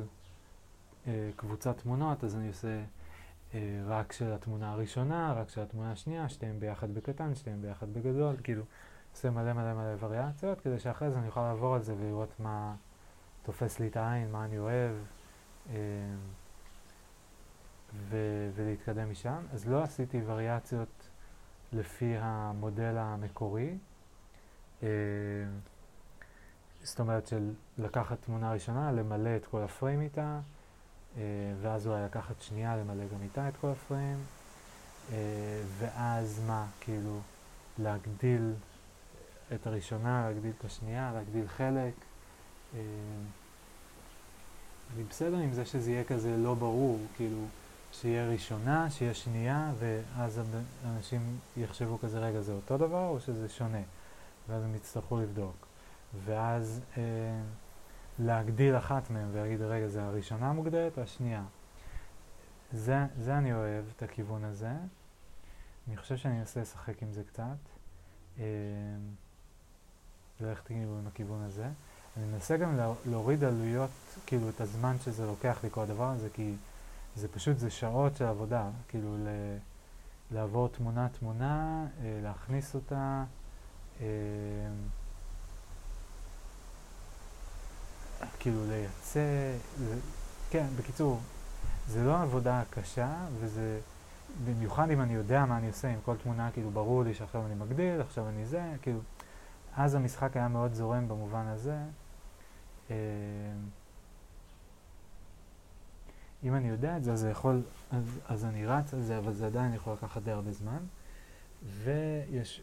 [1.06, 2.82] אה, קבוצת תמונות, אז אני עושה
[3.54, 8.36] אה, רק של התמונה הראשונה, רק של התמונה השנייה, שתיהן ביחד בקטן, שתיהן ביחד בגדול,
[8.42, 8.64] כאילו
[9.12, 12.74] עושה מלא מלא מלא וריאציות, כדי שאחרי זה אני אוכל לעבור על זה ולראות מה
[13.42, 14.94] תופס לי את העין, מה אני אוהב,
[15.70, 15.74] אה,
[17.94, 19.44] ו- ולהתקדם משם.
[19.52, 21.01] אז לא עשיתי וריאציות
[21.72, 23.70] לפי המודל המקורי.
[24.82, 24.88] אה,
[26.82, 30.40] זאת אומרת של לקחת תמונה ראשונה, למלא את כל הפריים איתה,
[31.16, 31.22] אה,
[31.60, 34.18] ואז אולי לקחת שנייה, למלא גם איתה את כל הפריים,
[35.12, 35.16] אה,
[35.78, 37.20] ואז מה, כאילו,
[37.78, 38.52] להגדיל
[39.54, 41.94] את הראשונה, להגדיל את השנייה, להגדיל חלק.
[44.94, 47.44] אני בסדר עם זה שזה יהיה כזה לא ברור, כאילו,
[47.92, 50.40] שיהיה ראשונה, שיהיה שנייה, ואז
[50.84, 53.82] אנשים יחשבו כזה, רגע, זה אותו דבר או שזה שונה?
[54.48, 55.66] ואז הם יצטרכו לבדוק.
[56.24, 57.02] ואז אה,
[58.18, 61.42] להגדיל אחת מהם ולהגיד, רגע, זה הראשונה המוגדרת או השנייה?
[62.72, 64.72] זה, זה אני אוהב, את הכיוון הזה.
[65.88, 67.44] אני חושב שאני אנסה לשחק עם זה קצת.
[68.38, 68.44] אה,
[70.40, 71.68] ללכת כאילו עם הכיוון הזה.
[72.16, 73.90] אני מנסה גם להוריד עלויות,
[74.26, 76.54] כאילו, את הזמן שזה לוקח לי כל הדבר הזה, כי...
[77.16, 79.28] זה פשוט, זה שעות של עבודה, כאילו ל,
[80.30, 83.24] לעבור תמונה-תמונה, אה, להכניס אותה,
[84.00, 84.06] אה,
[88.38, 89.94] כאילו לייצא, זה,
[90.50, 91.20] כן, בקיצור,
[91.88, 93.80] זה לא עבודה קשה, וזה,
[94.44, 97.54] במיוחד אם אני יודע מה אני עושה עם כל תמונה, כאילו ברור לי שעכשיו אני
[97.54, 99.00] מגדיל, עכשיו אני זה, כאילו,
[99.76, 101.76] אז המשחק היה מאוד זורם במובן הזה.
[106.44, 109.46] אם אני יודע את זה, אז יכול, אז, אז אני רץ על זה, אבל זה
[109.46, 110.78] עדיין יכול לקחת די הרבה זמן.
[111.64, 112.62] ויש,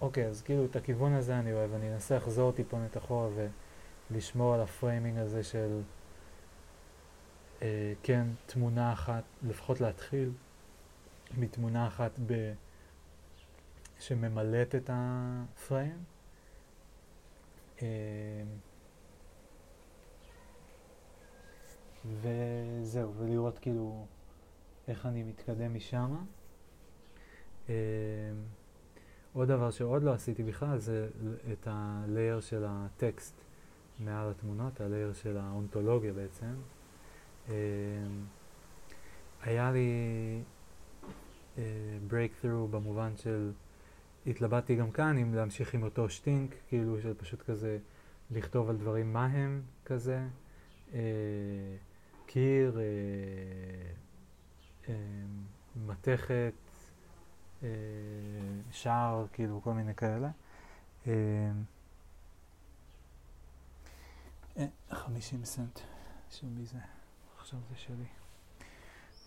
[0.00, 3.28] אוקיי, אז כאילו את הכיוון הזה אני אוהב, אני אנסה לחזור טיפונת אחורה
[4.10, 5.80] ולשמור על ה framing הזה של
[7.62, 10.30] אה, כן, תמונה אחת, לפחות להתחיל
[11.38, 12.52] מתמונה אחת ב...
[13.98, 16.04] שממלאת את הפריים.
[17.82, 17.86] אה,
[22.06, 24.06] וזהו, ולראות כאילו
[24.88, 26.16] איך אני מתקדם משם.
[27.66, 27.70] Uh,
[29.32, 31.08] עוד דבר שעוד לא עשיתי בכלל זה
[31.52, 33.34] את הלייר של הטקסט
[34.00, 36.54] מעל התמונות, הלייר של האונתולוגיה בעצם.
[37.46, 37.50] Uh,
[39.42, 39.90] היה לי
[41.56, 41.58] uh,
[42.10, 43.52] breakthrough במובן של
[44.26, 47.78] התלבטתי גם כאן אם להמשיך עם אותו שטינק, כאילו של פשוט כזה
[48.30, 50.20] לכתוב על דברים מה הם כזה.
[52.34, 52.84] קיר, אה,
[54.88, 54.94] אה,
[55.76, 56.52] מתכת,
[57.62, 57.68] אה,
[58.70, 60.30] שער, כאילו כל מיני כאלה.
[64.90, 65.80] 50 סנט,
[66.30, 66.78] של זה?
[67.38, 68.06] עכשיו זה שלי.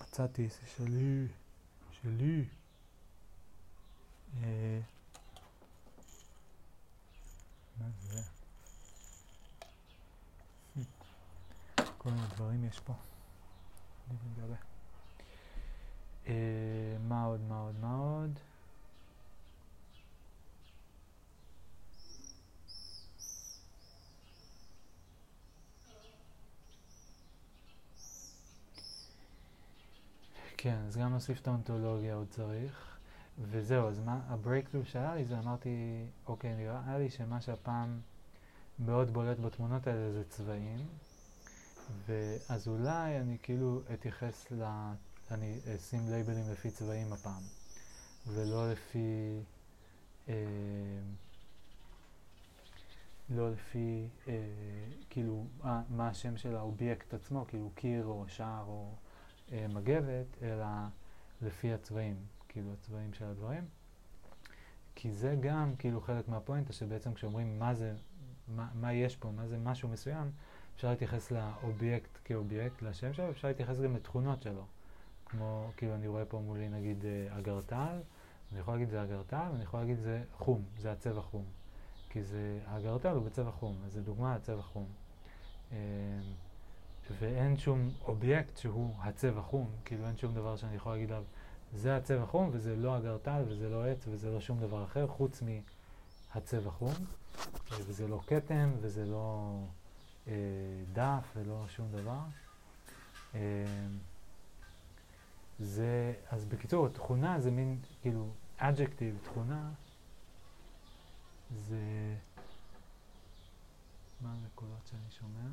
[0.02, 1.28] מצאתי, זה שלי,
[1.92, 2.46] שלי.
[7.80, 8.37] מה זה?
[12.08, 12.94] כל מיני דברים יש פה.
[14.10, 14.18] אני.
[16.28, 16.34] אה,
[17.08, 18.40] מה עוד, מה עוד, מה עוד?
[30.58, 32.98] כן, אז גם נוסיף את האונתולוגיה עוד צריך.
[33.42, 38.00] וזהו, אז מה, הברייקטרו שהיה לי זה אמרתי, אוקיי, נראה לי שמה שהפעם
[38.80, 40.88] מאוד בולט בתמונות האלה זה צבעים.
[42.06, 44.64] ואז אולי אני כאילו אתייחס ל...
[45.32, 47.44] אני אשים לייבלים לפי צבעים הפעם,
[48.28, 49.40] ולא לפי...
[50.30, 50.34] אה,
[53.30, 54.34] לא לפי, אה,
[55.10, 58.96] כאילו, אה, מה השם של האובייקט עצמו, כאילו קיר או שער או
[59.52, 60.66] אה, מגבת, אלא
[61.42, 62.16] לפי הצבעים,
[62.48, 63.64] כאילו הצבעים של הדברים.
[64.96, 67.94] כי זה גם כאילו חלק מהפואנטה שבעצם כשאומרים מה זה,
[68.48, 70.32] מה, מה יש פה, מה זה משהו מסוים,
[70.78, 74.66] אפשר להתייחס לאובייקט כאובייקט, לשם שלו, אפשר להתייחס גם לתכונות שלו.
[75.26, 78.00] כמו, כאילו אני רואה פה מולי נגיד אה, אגרטל,
[78.52, 81.44] אני יכול להגיד זה אגרטל, ואני יכול להגיד זה חום, זה הצבע חום.
[82.10, 84.86] כי זה, האגרטל הוא בצבע חום, אז זה דוגמה לצבע חום.
[85.72, 85.78] אה,
[87.20, 91.24] ואין שום אובייקט שהוא הצבע חום, כאילו אין שום דבר שאני יכול להגיד עליו,
[91.74, 95.42] זה הצבע חום וזה לא אגרטל וזה לא עץ וזה לא שום דבר אחר חוץ
[95.42, 96.94] מהצבע חום,
[97.72, 99.58] וזה לא כתם וזה לא
[100.28, 100.34] אה,
[100.94, 102.20] דף ולא שום דבר.
[103.36, 103.40] אה,
[105.60, 109.72] זה, אז בקיצור, תכונה זה מין, כאילו, אג'קטיב, תכונה,
[111.52, 112.16] זה...
[114.22, 115.48] מה הנקודות שאני שומע?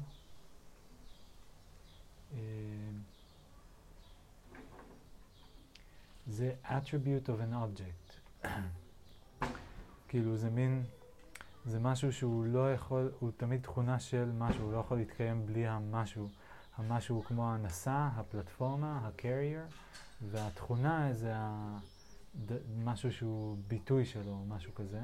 [6.27, 8.47] זה attribute of an object.
[10.09, 10.85] כאילו זה מין,
[11.67, 15.67] זה משהו שהוא לא יכול, הוא תמיד תכונה של משהו, הוא לא יכול להתקיים בלי
[15.67, 16.29] המשהו.
[16.77, 19.73] המשהו הוא כמו הנשא, הפלטפורמה, ה-carrier,
[20.31, 21.33] והתכונה זה
[22.85, 25.01] משהו שהוא ביטוי שלו, משהו כזה.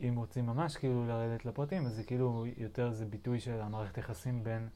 [0.00, 4.44] אם רוצים ממש כאילו לרדת לפרטים, אז זה כאילו יותר זה ביטוי של המערכת יחסים
[4.44, 4.68] בין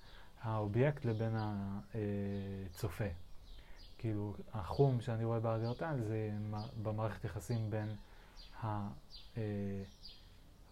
[0.43, 3.05] האובייקט לבין הצופה.
[3.99, 6.31] כאילו, החום שאני רואה באגרטל זה
[6.83, 7.89] במערכת יחסים בין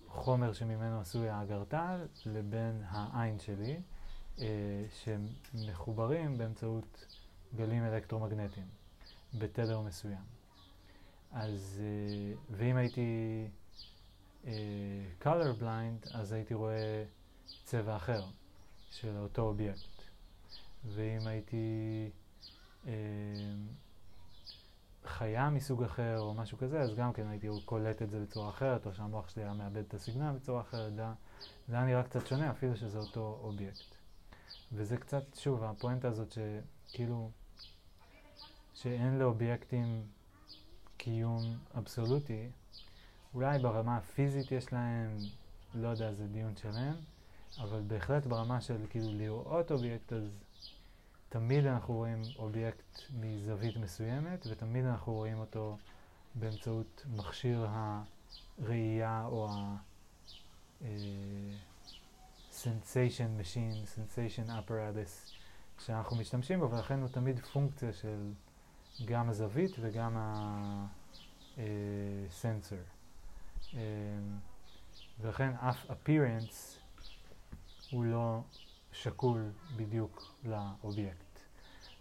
[0.08, 3.80] החומר שממנו עשוי האגרטל לבין העין שלי,
[5.02, 7.06] שמחוברים באמצעות
[7.56, 8.66] גלים אלקטרומגנטיים
[9.34, 10.38] בתדר מסוים.
[11.32, 11.82] אז,
[12.50, 13.46] ואם הייתי
[14.44, 14.48] uh,
[15.22, 17.04] color blind, אז הייתי רואה
[17.64, 18.24] צבע אחר
[18.90, 20.02] של אותו אובייקט.
[20.84, 22.10] ואם הייתי
[25.08, 28.86] חיה מסוג אחר או משהו כזה, אז גם כן הייתי קולט את זה בצורה אחרת,
[28.86, 30.94] או שהמוח שלי היה מעבד את הסיגנל בצורה אחרת.
[30.94, 31.02] זה,
[31.68, 33.94] היה נראה קצת שונה, אפילו שזה אותו אובייקט.
[34.72, 37.30] וזה קצת, שוב, הפואנטה הזאת שכאילו,
[38.74, 40.02] שאין לאובייקטים
[40.96, 41.42] קיום
[41.78, 42.50] אבסולוטי,
[43.34, 45.16] אולי ברמה הפיזית יש להם,
[45.74, 46.94] לא יודע, זה דיון שלם,
[47.58, 50.22] אבל בהחלט ברמה של כאילו לראות אובייקט, אז
[51.28, 55.76] תמיד אנחנו רואים אובייקט מזווית מסוימת, ותמיד אנחנו רואים אותו
[56.34, 57.66] באמצעות מכשיר
[58.58, 59.76] הראייה או ה...
[62.52, 65.32] sensation machine, sensation apparatus
[65.84, 68.32] שאנחנו משתמשים בו, ולכן הוא תמיד פונקציה של
[69.04, 70.16] גם הזווית וגם
[71.56, 72.78] הסנסור.
[75.20, 76.78] ולכן אף appearance
[77.90, 78.40] הוא לא
[78.92, 81.18] שקול בדיוק לאובייקט.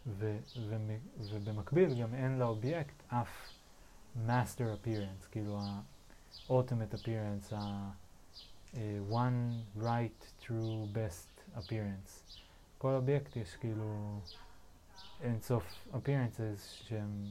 [0.07, 0.37] ו-
[0.69, 3.49] ו- ובמקביל גם אין לאובייקט אף
[4.27, 7.91] master appearance, כאילו ה-ultimate appearance, ה-
[8.73, 8.77] uh,
[9.11, 12.37] one right true best appearance.
[12.77, 14.19] כל אובייקט יש כאילו
[15.21, 15.63] אינסוף
[15.93, 17.25] appearances שהם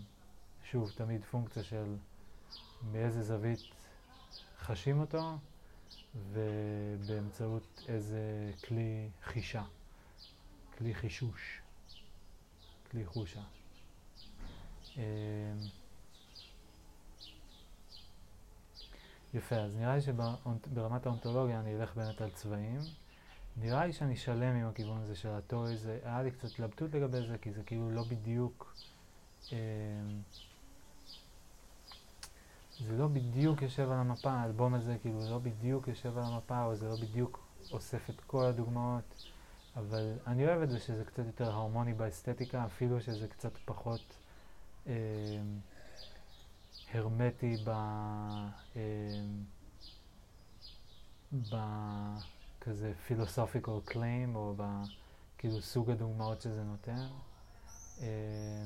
[0.65, 1.97] שוב תמיד פונקציה של
[2.93, 3.61] באיזה זווית
[4.61, 5.37] חשים אותו
[6.33, 9.63] ובאמצעות איזה כלי חישה,
[10.79, 11.61] כלי חישוש,
[12.91, 13.43] כלי חושה.
[14.97, 15.03] אמ,
[19.35, 22.81] יפה, אז נראה לי שברמת האונתולוגיה אני אלך באמת על צבעים.
[23.57, 27.27] נראה לי שאני שלם עם הכיוון הזה של הטוי, זה היה לי קצת התלבטות לגבי
[27.27, 28.75] זה, כי זה כאילו לא בדיוק...
[29.53, 29.59] אה,
[32.81, 36.77] זה לא בדיוק יושב על המפה, האלבום הזה כאילו לא בדיוק יושב על המפה, או
[36.77, 39.25] זה לא בדיוק אוסף את כל הדוגמאות,
[39.77, 44.17] אבל אני אוהב את זה שזה קצת יותר הרמוני באסתטיקה, אפילו שזה קצת פחות
[44.87, 44.93] אה,
[46.93, 47.69] הרמטי ב...
[48.77, 48.83] אה,
[51.33, 57.07] בכזה philosophical claim, או בכאילו סוג הדוגמאות שזה נותן.
[58.01, 58.65] אה,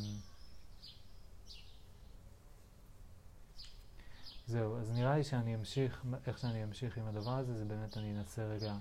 [4.50, 8.18] זהו, אז נראה לי שאני אמשיך, איך שאני אמשיך עם הדבר הזה, זה באמת אני
[8.18, 8.74] אנסה רגע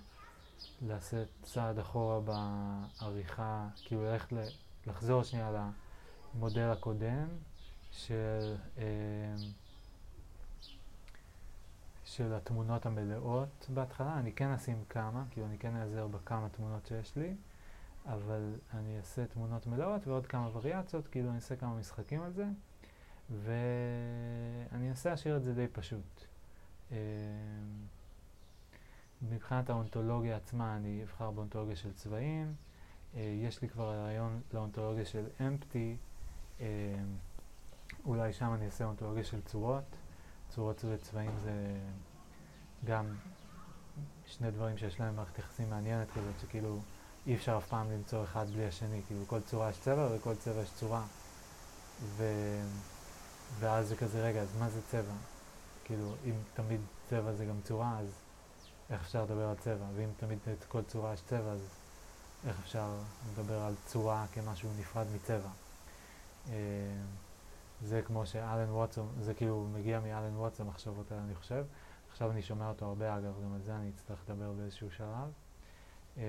[0.81, 4.35] לעשות צעד אחורה בעריכה, כאילו ללכת
[4.87, 5.69] לחזור שנייה
[6.35, 7.27] למודל הקודם
[7.91, 8.83] של, אה,
[12.05, 14.19] של התמונות המלאות בהתחלה.
[14.19, 17.35] אני כן אשים כמה, כאילו אני כן אעזר בכמה תמונות שיש לי,
[18.05, 22.45] אבל אני אעשה תמונות מלאות ועוד כמה וריאציות, כאילו אני אעשה כמה משחקים על זה.
[23.31, 26.25] ואני אנסה להשאיר את זה די פשוט.
[26.91, 26.97] אמ,
[29.21, 32.53] מבחינת האונתולוגיה עצמה, אני אבחר באונתולוגיה של צבעים.
[33.15, 35.97] אה, יש לי כבר רעיון לאונתולוגיה של אמפטי.
[36.59, 36.65] אמ,
[38.05, 39.95] אולי שם אני אעשה אונתולוגיה של צורות.
[40.49, 41.77] צורות וצבעים זה
[42.85, 43.05] גם
[44.25, 46.79] שני דברים שיש להם מערכת יחסים מעניינת כזאת, שכאילו
[47.27, 49.01] אי אפשר אף פעם למצוא אחד בלי השני.
[49.07, 51.03] כאילו כל צורה יש צבע ולכל צבע יש צורה.
[52.01, 52.23] ו...
[53.59, 55.13] ואז זה כזה, רגע, אז מה זה צבע?
[55.85, 58.07] כאילו, אם תמיד צבע זה גם צורה, אז
[58.89, 59.85] איך אפשר לדבר על צבע?
[59.95, 61.59] ואם תמיד כל צורה יש צבע, אז
[62.47, 62.89] איך אפשר
[63.31, 65.49] לדבר על צורה כמשהו נפרד מצבע?
[66.49, 66.53] אה,
[67.83, 71.65] זה כמו שאלן ווטסון, זה כאילו מגיע מאלן ווטסון, המחשבות האלה, אני חושב.
[72.11, 75.31] עכשיו אני שומע אותו הרבה, אגב, גם על זה אני אצטרך לדבר באיזשהו שלב.
[76.17, 76.23] אה,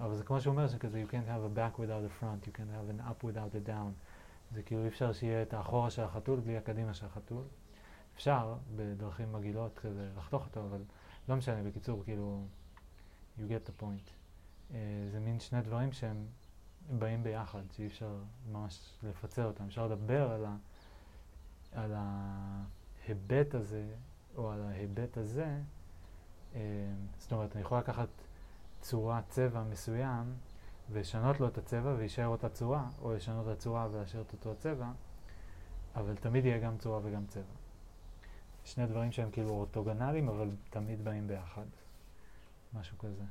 [0.00, 2.52] אבל זה כמו שהוא אומר, שכזה, you can't have a back without a front, you
[2.58, 3.92] can't have an up without a down.
[4.54, 7.42] זה כאילו אי אפשר שיהיה את האחורה של החתול בלי הקדימה של החתול.
[8.14, 10.82] אפשר בדרכים מגעילות כזה לחתוך אותו, אבל
[11.28, 12.44] לא משנה, בקיצור, כאילו,
[13.38, 14.10] you get the point.
[14.70, 14.74] Uh,
[15.12, 16.26] זה מין שני דברים שהם
[16.98, 18.16] באים ביחד, שאי אפשר
[18.52, 19.64] ממש לפצל אותם.
[19.64, 20.56] אפשר לדבר על, ה,
[21.72, 23.86] על ההיבט הזה,
[24.36, 25.58] או על ההיבט הזה,
[26.52, 26.56] uh,
[27.18, 28.08] זאת אומרת, אני יכול לקחת
[28.80, 30.34] צורת צבע מסוים,
[30.90, 34.90] ולשנות לו את הצבע ויישאר אותה צורה, או לשנות את הצורה ולהשאיר את אותו הצבע,
[35.96, 37.54] אבל תמיד יהיה גם צורה וגם צבע.
[38.64, 41.66] שני דברים שהם כאילו אורתוגנליים, אבל תמיד באים ביחד.
[42.74, 43.24] משהו כזה.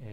[0.00, 0.06] אמ,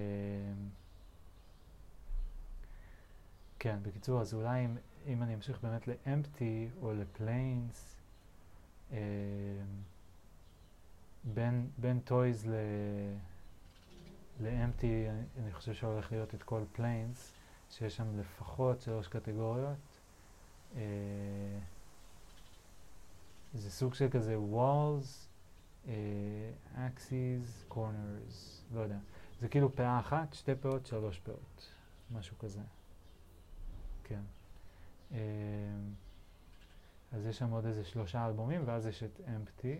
[3.59, 7.95] כן, בקיצור, אז אולי אם, אם אני אמשיך באמת ל empty או ל planes,
[8.91, 8.97] אמ,
[11.23, 12.53] בין, בין toys ל...
[14.39, 15.05] ל empty
[15.41, 17.33] אני חושב שהולך להיות את כל planes,
[17.69, 19.99] שיש שם לפחות שלוש קטגוריות.
[20.75, 20.81] אה,
[23.53, 25.27] זה סוג של כזה walls,
[25.87, 25.93] אה,
[26.75, 28.35] axes, corners,
[28.73, 28.97] לא יודע.
[29.39, 31.69] זה כאילו פאה אחת, שתי פאות, שלוש פאות,
[32.11, 32.61] משהו כזה.
[34.03, 34.21] כן.
[35.11, 35.17] אה,
[37.11, 39.77] אז יש שם עוד איזה שלושה אלבומים, ואז יש את אמפטי.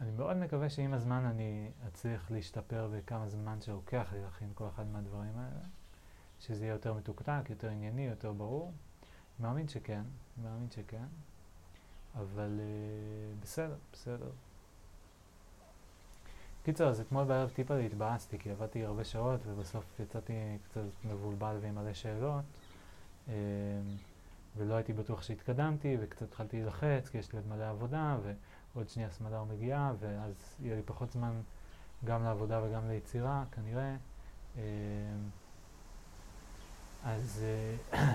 [0.00, 4.86] אני מאוד מקווה שעם הזמן אני אצליח להשתפר בכמה זמן שלוקח לי להכין כל אחד
[4.86, 5.60] מהדברים האלה,
[6.40, 8.72] שזה יהיה יותר מתוקתק, יותר ענייני, יותר ברור.
[9.40, 10.02] מאמין שכן,
[10.42, 11.04] מאמין שכן,
[12.14, 14.30] אבל uh, בסדר, בסדר.
[16.64, 20.32] קיצר, אז אתמול בערב טיפה התבאסתי, כי עבדתי הרבה שעות ובסוף יצאתי
[20.64, 22.44] קצת מבולבל ועם מלא שאלות.
[23.26, 23.30] Uh,
[24.56, 28.16] ולא הייתי בטוח שהתקדמתי, וקצת התחלתי להילחץ, כי יש לי עוד מלא עבודה,
[28.74, 31.40] ועוד שנייה סמדר מגיעה, ואז יהיה לי פחות זמן
[32.04, 33.96] גם לעבודה וגם ליצירה, כנראה.
[34.56, 34.60] אמ,
[37.04, 37.44] אז...
[37.92, 38.14] אה,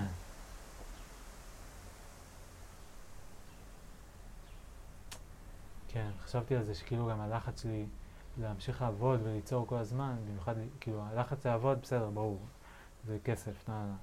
[5.88, 7.86] כן, חשבתי על זה שכאילו גם הלחץ שלי
[8.38, 12.38] להמשיך לעבוד וליצור כל הזמן, במיוחד, כאילו, הלחץ לעבוד, בסדר, ברור,
[13.06, 13.94] זה כסף, נא, נא.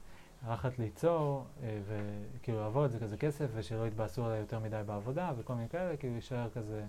[0.46, 5.54] הלחץ ליצור אה, וכאילו לעבוד זה כזה כסף ושלא יתבאסו עליי יותר מדי בעבודה וכל
[5.54, 6.86] מיני כאלה, כאילו יישאר כזה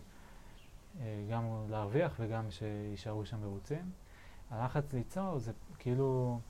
[1.01, 3.91] אה, גם להרוויח וגם שיישארו שם מרוצים.
[4.51, 6.41] הלחץ ליצור זה כאילו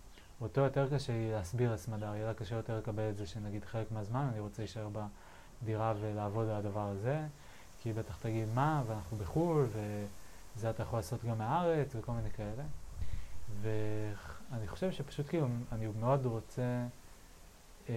[0.40, 4.28] אותו יותר קשה להסביר לסמדר, יהיה לה קשה יותר לקבל את זה שנגיד חלק מהזמן
[4.32, 4.88] אני רוצה להישאר
[5.62, 7.26] בדירה ולעבוד על הדבר הזה,
[7.82, 12.62] כי בטח תגיד מה ואנחנו בחו"ל וזה אתה יכול לעשות גם מהארץ וכל מיני כאלה.
[13.60, 13.68] ו...
[14.52, 16.86] אני חושב שפשוט כאילו, אני מאוד רוצה,
[17.88, 17.94] אמ,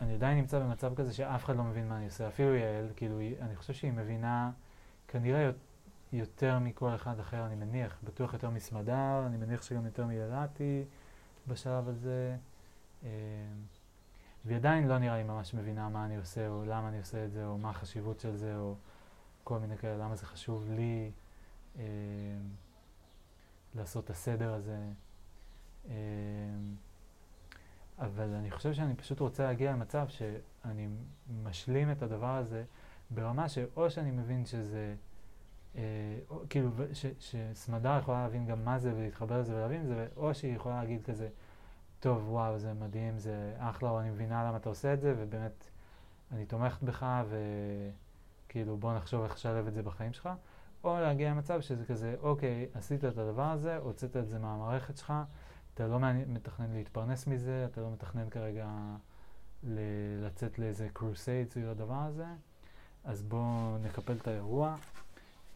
[0.00, 3.20] אני עדיין נמצא במצב כזה שאף אחד לא מבין מה אני עושה, אפילו יעל, כאילו,
[3.40, 4.50] אני חושב שהיא מבינה
[5.08, 5.50] כנראה
[6.12, 10.84] יותר מכל אחד אחר, אני מניח, בטוח יותר מסמדר, אני מניח שגם יותר מילדתי
[11.48, 12.36] בשלב הזה.
[13.02, 13.08] אמ,
[14.44, 17.32] והיא עדיין לא נראה לי ממש מבינה מה אני עושה, או למה אני עושה את
[17.32, 18.74] זה, או מה החשיבות של זה, או
[19.44, 21.10] כל מיני כאלה, למה זה חשוב לי.
[21.78, 21.84] אה,
[23.74, 24.78] לעשות את הסדר הזה.
[25.88, 25.94] אה,
[27.98, 30.88] אבל אני חושב שאני פשוט רוצה להגיע למצב שאני
[31.42, 32.64] משלים את הדבר הזה
[33.10, 34.94] ברמה שאו שאני מבין שזה,
[35.76, 35.82] אה,
[36.30, 40.34] או, כאילו, ש, שסמדר יכולה להבין גם מה זה ולהתחבר לזה ולהבין את זה, או
[40.34, 41.28] שהיא יכולה להגיד כזה,
[42.00, 45.64] טוב, וואו, זה מדהים, זה אחלה, או אני מבינה למה אתה עושה את זה, ובאמת,
[46.32, 47.06] אני תומכת בך,
[48.46, 50.28] וכאילו, בוא נחשוב איך לשלב את זה בחיים שלך.
[50.84, 55.12] או להגיע למצב שזה כזה, אוקיי, עשית את הדבר הזה, הוצאת את זה מהמערכת שלך,
[55.74, 58.68] אתה לא מתכנן להתפרנס מזה, אתה לא מתכנן כרגע
[59.62, 62.26] ל- לצאת לאיזה קרוסייד סביב הדבר הזה,
[63.04, 64.76] אז בואו נקפל את האירוע.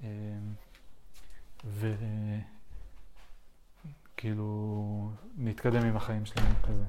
[0.03, 0.07] אמ,
[1.65, 1.95] ו...
[4.17, 6.85] כאילו, נתקדם עם החיים שלנו כזה.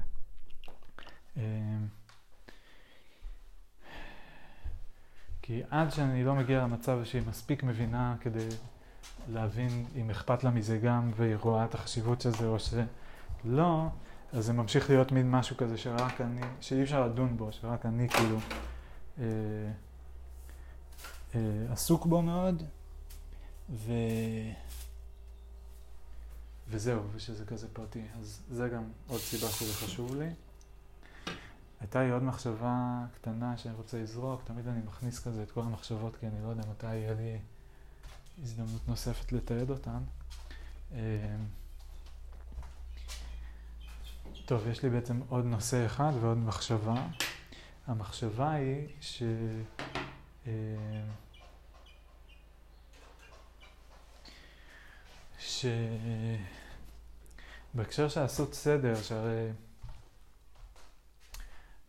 [5.50, 8.48] כי עד שאני לא מגיע למצב שהיא מספיק מבינה כדי
[9.28, 13.86] להבין אם אכפת לה מזה גם והיא רואה את החשיבות של זה או שלא,
[14.32, 18.08] אז זה ממשיך להיות מין משהו כזה שרק אני, שאי אפשר לדון בו, שרק אני
[18.08, 18.38] כאילו
[19.18, 19.24] אה,
[21.34, 21.40] אה,
[21.72, 22.62] עסוק בו מאוד.
[23.70, 23.92] ו...
[26.68, 28.02] וזהו, ושזה כזה פרטי.
[28.20, 30.28] אז זה גם עוד סיבה שזה חשוב לי.
[31.80, 36.16] הייתה לי עוד מחשבה קטנה שאני רוצה לזרוק, תמיד אני מכניס כזה את כל המחשבות,
[36.16, 37.38] כי אני לא יודע מתי יהיה לי
[38.42, 40.02] הזדמנות נוספת לתעד אותן.
[40.92, 40.98] אמ,
[44.44, 47.06] טוב, יש לי בעצם עוד נושא אחד ועוד מחשבה.
[47.86, 49.22] המחשבה היא ש...
[50.46, 50.52] אמ,
[55.38, 55.66] ש...
[57.74, 59.50] בהקשר של לעשות סדר, שהרי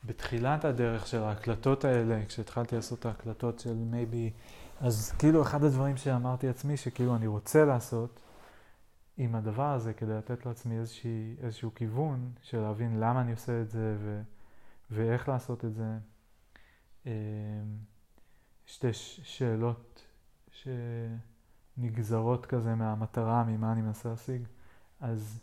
[0.06, 4.32] בתחילת הדרך של ההקלטות האלה, כשהתחלתי לעשות את ההקלטות של מייבי,
[4.80, 8.20] אז כאילו אחד הדברים שאמרתי לעצמי, שכאילו אני רוצה לעשות
[9.18, 13.70] עם הדבר הזה, כדי לתת לעצמי איזושהי, איזשהו כיוון של להבין למה אני עושה את
[13.70, 14.22] זה ו,
[14.91, 15.97] ואיך לעשות את זה.
[17.06, 17.12] אמ,
[18.66, 20.06] שתי שאלות
[21.78, 24.41] שנגזרות כזה מהמטרה, ממה אני מנסה להשיג.
[24.99, 25.39] אז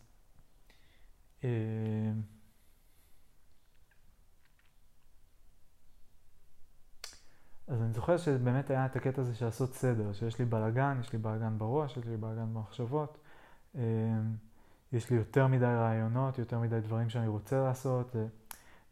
[7.69, 11.13] אז אני זוכר שבאמת היה את הקטע הזה של לעשות סדר, שיש לי בלאגן, יש
[11.13, 13.19] לי בלאגן בראש, יש לי בלאגן במחשבות,
[13.77, 13.83] אה,
[14.93, 18.17] יש לי יותר מדי רעיונות, יותר מדי דברים שאני רוצה לעשות,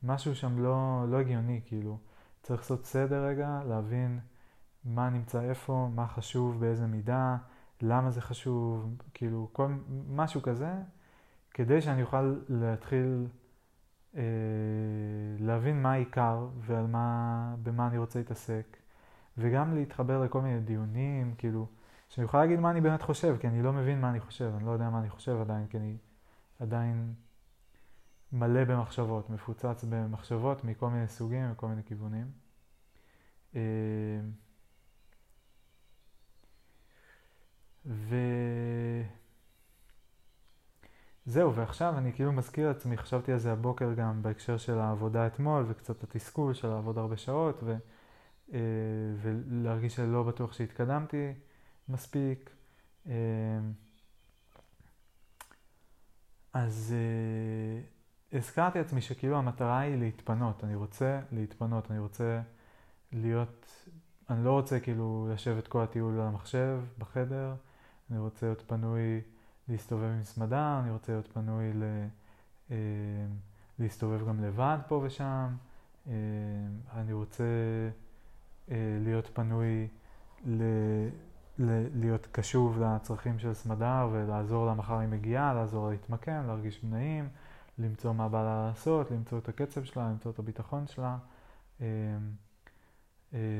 [0.02, 1.98] משהו שם לא, לא הגיוני, כאילו.
[2.42, 4.20] צריך לעשות סדר רגע, להבין
[4.84, 7.36] מה נמצא איפה, מה חשוב, באיזה מידה,
[7.82, 9.68] למה זה חשוב, כאילו, כל,
[10.08, 10.72] משהו כזה,
[11.50, 13.26] כדי שאני אוכל להתחיל
[15.38, 18.76] להבין מה העיקר ועל מה, במה אני רוצה להתעסק,
[19.38, 21.66] וגם להתחבר לכל מיני דיונים, כאילו,
[22.08, 24.66] שאני אוכל להגיד מה אני באמת חושב, כי אני לא מבין מה אני חושב, אני
[24.66, 25.96] לא יודע מה אני חושב עדיין, כי אני
[26.60, 27.14] עדיין
[28.32, 32.26] מלא במחשבות, מפוצץ במחשבות מכל מיני סוגים וכל מיני כיוונים.
[33.56, 33.60] אה,
[37.86, 38.16] ו...
[41.26, 45.64] זהו, ועכשיו אני כאילו מזכיר לעצמי, חשבתי על זה הבוקר גם בהקשר של העבודה אתמול,
[45.68, 47.76] וקצת התסכול של לעבוד הרבה שעות, ו,
[48.52, 48.58] אה,
[49.22, 51.32] ולהרגיש שלא בטוח שהתקדמתי
[51.88, 52.50] מספיק.
[53.08, 53.12] אה,
[56.52, 62.40] אז אה, הזכרתי לעצמי שכאילו המטרה היא להתפנות, אני רוצה להתפנות, אני רוצה
[63.12, 63.86] להיות,
[64.30, 67.54] אני לא רוצה כאילו לשבת כל הטיול על המחשב, בחדר,
[68.10, 69.20] אני רוצה להיות פנוי
[69.68, 71.82] להסתובב עם סמדה, אני רוצה להיות פנוי ל...
[72.70, 72.76] אה,
[73.78, 75.46] להסתובב גם לבד פה ושם,
[76.06, 76.12] אה,
[76.94, 77.44] אני רוצה
[78.70, 79.88] אה, להיות פנוי
[80.46, 80.62] ל...
[81.58, 81.86] ל...
[81.94, 87.28] להיות קשוב לצרכים של סמדר ולעזור לה מחר היא מגיעה, לעזור לה להתמקם, להרגיש נעים,
[87.78, 91.18] למצוא מה בא לה לעשות, למצוא את הקצב שלה, למצוא את הביטחון שלה,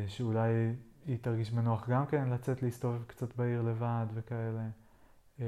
[0.06, 0.74] שאולי
[1.06, 4.68] היא תרגיש בנוח גם כן לצאת להסתובב קצת בעיר לבד וכאלה.
[5.40, 5.44] אמ,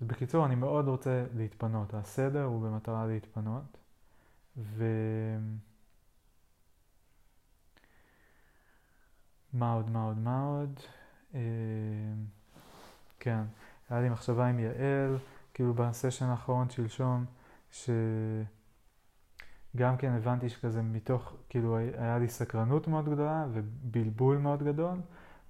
[0.00, 1.94] אז בקיצור, אני מאוד רוצה להתפנות.
[1.94, 3.78] הסדר הוא במטרה להתפנות.
[4.56, 4.84] ו...
[9.52, 10.80] מה עוד, מה עוד, מה עוד?
[11.34, 11.40] אמ,
[13.20, 13.42] כן,
[13.90, 15.18] היה לי מחשבה עם יעל,
[15.54, 17.24] כאילו בסשן האחרון שלשום,
[17.70, 17.90] ש...
[19.76, 24.98] גם כן הבנתי שכזה מתוך, כאילו היה לי סקרנות מאוד גדולה ובלבול מאוד גדול,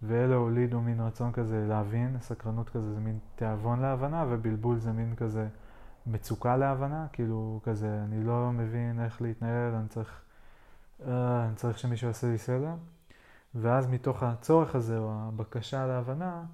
[0.03, 5.15] ואלה הולידו מין רצון כזה להבין, סקרנות כזה זה מין תיאבון להבנה, ובלבול זה מין
[5.17, 5.49] כזה
[6.07, 10.23] מצוקה להבנה, כאילו כזה, אני לא מבין איך להתנהל, אני צריך,
[11.01, 12.75] uh, אני צריך שמישהו יעשה לי סדר.
[13.55, 16.45] ואז מתוך הצורך הזה, או הבקשה להבנה,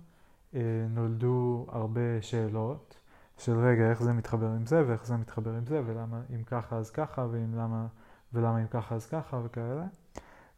[0.53, 0.57] uh,
[0.91, 2.95] נולדו הרבה שאלות
[3.39, 6.77] של רגע, איך זה מתחבר עם זה, ואיך זה מתחבר עם זה, ולמה אם ככה
[6.77, 7.87] אז ככה, ואם למה,
[8.33, 9.85] ולמה אם ככה אז ככה, וכאלה.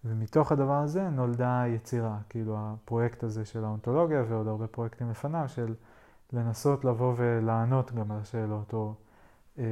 [0.05, 5.75] ומתוך הדבר הזה נולדה יצירה, כאילו הפרויקט הזה של האונתולוגיה ועוד הרבה פרויקטים לפניו של
[6.33, 8.95] לנסות לבוא ולענות גם על השאלות, או,
[9.59, 9.65] אמ,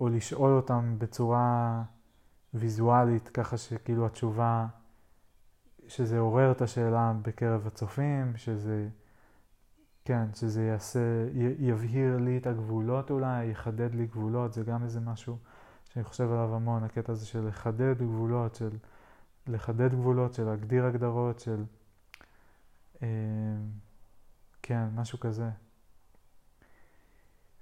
[0.00, 1.82] או לשאול אותם בצורה
[2.54, 4.66] ויזואלית, ככה שכאילו התשובה,
[5.88, 8.88] שזה עורר את השאלה בקרב הצופים, שזה,
[10.04, 11.00] כן, שזה יעשה,
[11.58, 15.38] יבהיר לי את הגבולות אולי, יחדד לי גבולות, זה גם איזה משהו
[15.98, 18.70] שאני חושב עליו המון, הקטע הזה של לחדד גבולות, של
[19.46, 21.64] לחדד גבולות, של להגדיר הגדרות, של...
[23.02, 23.08] אמ,
[24.62, 25.50] כן, משהו כזה.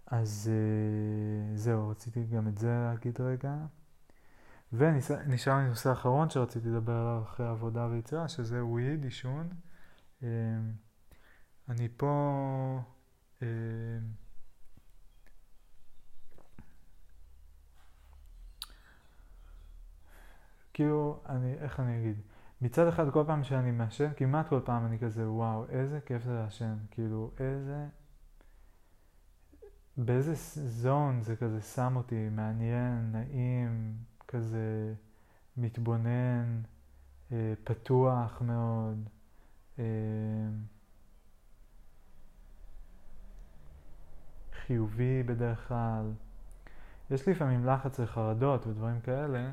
[0.07, 3.57] אז אה, זהו, רציתי גם את זה להגיד רגע.
[4.73, 9.49] ונשאר לי נושא אחרון שרציתי לדבר עליו אחרי עבודה ויצירה, שזה וויד, עישון.
[10.23, 10.29] אמ,
[11.69, 12.81] אני פה...
[13.43, 13.47] אמ,
[20.77, 22.21] כאילו, אני, איך אני אגיד?
[22.61, 26.35] מצד אחד כל פעם שאני מעשן, כמעט כל פעם אני כזה, וואו, איזה כיף זה
[26.35, 26.77] לעשן.
[26.91, 27.87] כאילו, איזה...
[29.97, 33.97] באיזה זון זה כזה שם אותי, מעניין, נעים,
[34.29, 34.95] כזה
[35.57, 36.61] מתבונן,
[37.33, 39.09] אה, פתוח מאוד.
[39.79, 39.85] אה,
[44.53, 46.13] חיובי בדרך כלל.
[47.11, 49.51] יש לפעמים לחץ וחרדות ודברים כאלה,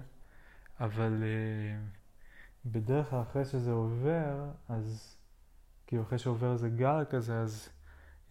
[0.79, 5.15] אבל uh, בדרך כלל אחרי שזה עובר, אז
[5.87, 7.69] כאילו אחרי שעובר איזה גל כזה, אז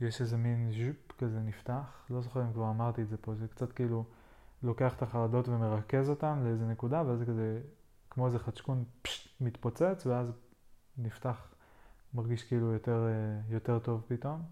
[0.00, 2.06] יש איזה מין ז'ופ כזה נפתח.
[2.10, 4.04] לא זוכר אם כבר אמרתי את זה פה, זה קצת כאילו
[4.62, 7.60] לוקח את החרדות ומרכז אותן לאיזה נקודה, ואז זה כזה
[8.10, 10.32] כמו איזה חדשקון פשט, מתפוצץ, ואז
[10.98, 11.54] נפתח,
[12.14, 14.42] מרגיש כאילו יותר, אה, יותר טוב פתאום.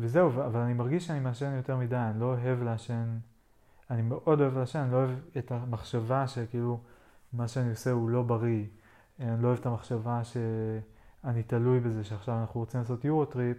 [0.00, 3.18] וזהו, אבל אני מרגיש שאני מעשן יותר מדי, אני לא אוהב לעשן,
[3.90, 6.80] אני מאוד אוהב לעשן, אני לא אוהב את המחשבה שכאילו
[7.32, 8.64] מה שאני עושה הוא לא בריא.
[9.20, 13.56] אני לא אוהב את המחשבה שאני תלוי בזה שעכשיו אנחנו רוצים לעשות יורו-טריפ,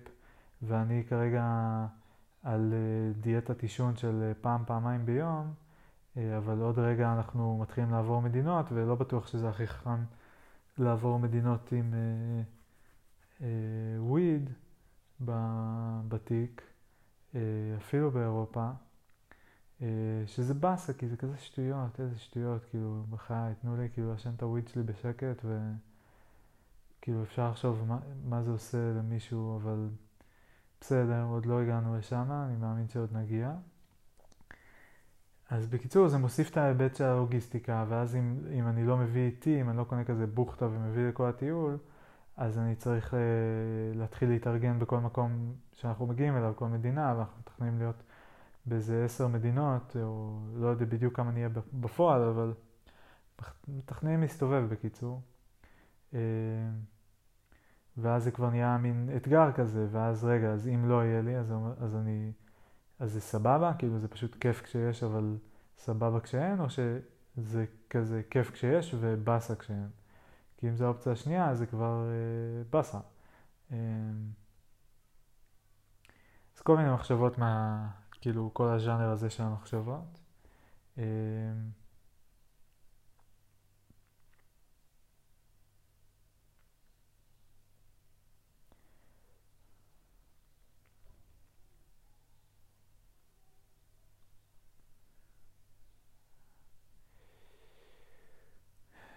[0.62, 1.44] ואני כרגע
[2.44, 5.54] על אה, דיאטת עישון של אה, פעם, פעמיים ביום,
[6.18, 10.04] אה, אבל עוד רגע אנחנו מתחילים לעבור מדינות, ולא בטוח שזה הכי חכם
[10.78, 11.94] לעבור מדינות עם
[14.00, 14.48] וויד.
[14.48, 14.61] Uh, uh,
[16.08, 16.62] בתיק,
[17.36, 17.40] אה,
[17.78, 18.70] אפילו באירופה,
[19.82, 19.88] אה,
[20.26, 24.42] שזה באסה, כי זה כזה שטויות, איזה שטויות, כאילו, בחיי, תנו לי כאילו לעשן את
[24.42, 25.46] הוויד שלי בשקט,
[27.00, 28.00] וכאילו אפשר לחשוב מה,
[28.30, 29.90] מה זה עושה למישהו, אבל
[30.82, 33.54] בסדר, עוד לא הגענו לשם, אני מאמין שעוד נגיע.
[35.50, 39.62] אז בקיצור, זה מוסיף את ההיבט של הלוגיסטיקה, ואז אם, אם אני לא מביא איתי,
[39.62, 41.78] אם אני לא קונה כזה בוכטה ומביא לכל הטיול,
[42.42, 43.20] אז אני צריך אה,
[43.96, 48.04] להתחיל להתארגן בכל מקום שאנחנו מגיעים אליו, כל מדינה, ואנחנו מתכננים להיות
[48.66, 52.54] באיזה עשר מדינות, או לא יודע בדיוק כמה נהיה בפועל, אבל
[53.68, 55.22] מתכננים להסתובב בקיצור.
[56.14, 56.20] אה,
[57.98, 61.54] ואז זה כבר נהיה מין אתגר כזה, ואז רגע, אז אם לא יהיה לי, אז,
[61.80, 62.32] אז אני,
[63.00, 65.38] אז זה סבבה, כאילו זה פשוט כיף כשיש, אבל
[65.78, 70.01] סבבה כשאין, או שזה כזה כיף כשיש ובאסה כשאין.
[70.62, 72.98] כי אם זו האופציה השנייה, זה כבר אה, באסה.
[73.72, 73.78] אה,
[76.56, 80.20] אז כל מיני מחשבות מה, כאילו, כל הז'אנר הזה של המחשבות.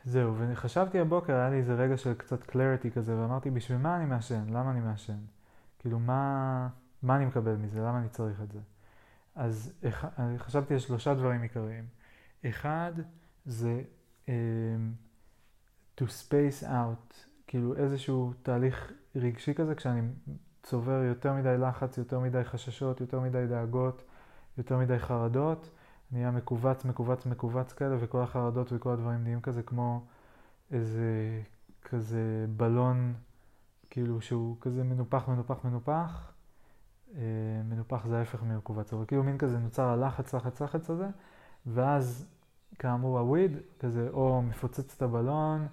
[0.05, 4.05] זהו, וחשבתי הבוקר, היה לי איזה רגע של קצת קלריטי כזה, ואמרתי, בשביל מה אני
[4.05, 4.45] מעשן?
[4.49, 5.19] למה אני מעשן?
[5.79, 6.69] כאילו, מה,
[7.03, 7.81] מה אני מקבל מזה?
[7.81, 8.59] למה אני צריך את זה?
[9.35, 9.73] אז
[10.39, 11.85] חשבתי על שלושה דברים עיקריים.
[12.47, 12.93] אחד,
[13.47, 13.83] זה
[14.27, 14.31] um,
[15.99, 17.15] to space out,
[17.47, 20.01] כאילו איזשהו תהליך רגשי כזה, כשאני
[20.63, 24.03] צובר יותר מדי לחץ, יותר מדי חששות, יותר מדי דאגות,
[24.59, 25.71] יותר מדי חרדות,
[26.13, 30.05] נהיה מכווץ, מכווץ, מכווץ כאלה, וכל החרדות וכל הדברים נהיים כזה כמו
[30.71, 31.41] איזה
[31.83, 33.15] כזה בלון,
[33.91, 36.33] כאילו שהוא כזה מנופח, מנופח, מנופח,
[37.65, 41.09] מנופח זה ההפך ממכווץ, אבל כאילו מין כזה נוצר הלחץ, לחץ, לחץ הזה,
[41.67, 42.27] ואז
[42.79, 45.67] כאמור הוויד כזה או מפוצץ את הבלון,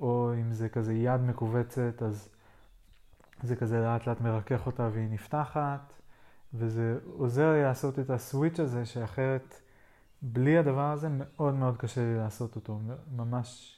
[0.00, 2.28] או אם זה כזה יד מכווצת, אז
[3.42, 5.92] זה כזה לאט לאט מרכך אותה והיא נפתחת,
[6.54, 9.60] וזה עוזר לי לעשות את הסוויץ' הזה, שאחרת
[10.22, 12.80] בלי הדבר הזה מאוד מאוד קשה לי לעשות אותו,
[13.16, 13.74] ממש...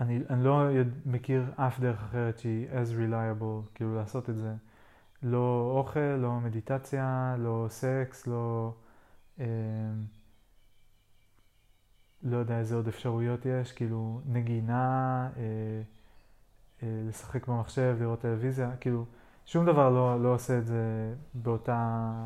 [0.00, 0.62] אני, אני לא
[1.06, 4.54] מכיר אף דרך אחרת שהיא as reliable, כאילו לעשות את זה.
[5.22, 8.74] לא אוכל, לא מדיטציה, לא סקס, לא...
[9.40, 9.46] אה,
[12.22, 15.42] לא יודע איזה עוד אפשרויות יש, כאילו נגינה, אה,
[16.82, 19.04] אה, לשחק במחשב, לראות טלוויזיה, כאילו
[19.46, 22.20] שום דבר לא, לא עושה את זה באותה,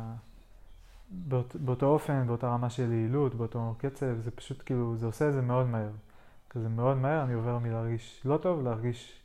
[1.11, 5.33] באות, באותו אופן, באותה רמה של יעילות, באותו קצב, זה פשוט כאילו, זה עושה את
[5.33, 5.91] זה מאוד מהר.
[6.49, 9.21] כזה מאוד מהר אני עובר מלהרגיש לא טוב להרגיש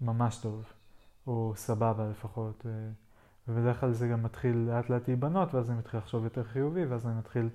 [0.00, 0.64] ממש טוב,
[1.26, 2.66] או סבבה לפחות.
[3.48, 7.06] ובדרך כלל זה גם מתחיל לאט לאט להיבנות, ואז אני מתחיל לחשוב יותר חיובי, ואז
[7.06, 7.48] אני מתחיל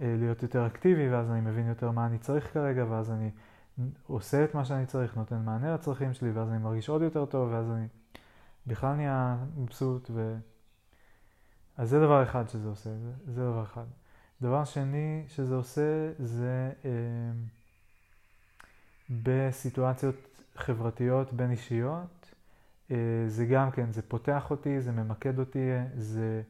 [0.00, 3.30] אה, להיות יותר אקטיבי, ואז אני מבין יותר מה אני צריך כרגע, ואז אני
[4.06, 7.48] עושה את מה שאני צריך, נותן מענה לצרכים שלי, ואז אני מרגיש עוד יותר טוב,
[7.52, 7.86] ואז אני
[8.66, 10.10] בכלל נהיה מבסוט.
[10.14, 10.36] ו...
[11.78, 13.84] אז זה דבר אחד שזה עושה, זה, זה דבר אחד.
[14.42, 16.90] דבר שני שזה עושה זה אה,
[19.10, 20.14] בסיטואציות
[20.56, 22.34] חברתיות בין אישיות,
[22.90, 26.42] אה, זה גם כן, זה פותח אותי, זה ממקד אותי, זה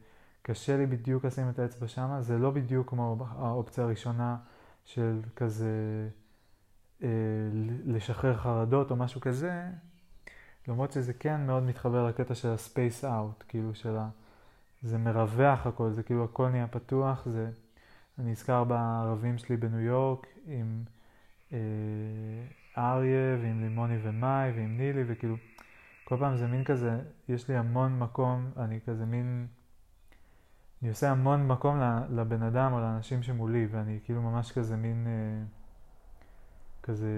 [0.42, 4.36] קשה לי בדיוק לשים את האצבע שמה, זה לא בדיוק כמו האופציה הראשונה
[4.84, 5.68] של כזה
[7.02, 7.08] אה,
[7.86, 9.62] לשחרר חרדות או משהו כזה,
[10.68, 14.08] למרות שזה כן מאוד מתחבר לקטע של ה-space out, כאילו של ה...
[14.82, 17.50] זה מרווח הכל, זה כאילו הכל נהיה פתוח, זה...
[18.18, 20.84] אני נזכר בערבים שלי בניו יורק עם
[21.52, 21.58] אה,
[22.78, 25.36] אריה ועם לימוני ומאי ועם נילי וכאילו
[26.04, 29.46] כל פעם זה מין כזה, יש לי המון מקום, אני כזה מין,
[30.82, 35.44] אני עושה המון מקום לבן אדם או לאנשים שמולי, ואני כאילו ממש כזה מין, אה,
[36.82, 37.10] כזה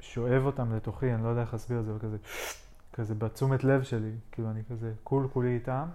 [0.00, 2.16] שואב אותם לתוכי, אני לא יודע איך להסביר את זה, וכזה,
[2.92, 5.88] כזה בתשומת לב שלי, כאילו אני כזה כול כולי איתם.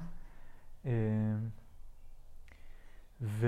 [0.85, 0.91] אה,
[3.21, 3.47] ו...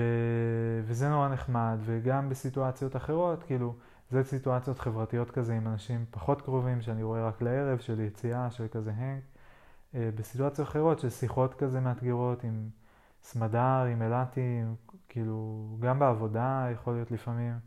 [0.84, 3.74] וזה נורא נחמד, וגם בסיטואציות אחרות, כאילו,
[4.10, 8.68] זה סיטואציות חברתיות כזה עם אנשים פחות קרובים, שאני רואה רק לערב, של יציאה, של
[8.68, 9.20] כזה הנג.
[9.94, 12.68] אה, בסיטואציות אחרות של שיחות כזה מאתגרות עם
[13.22, 14.62] סמדר, עם אילתי,
[15.08, 17.58] כאילו, גם בעבודה יכול להיות לפעמים.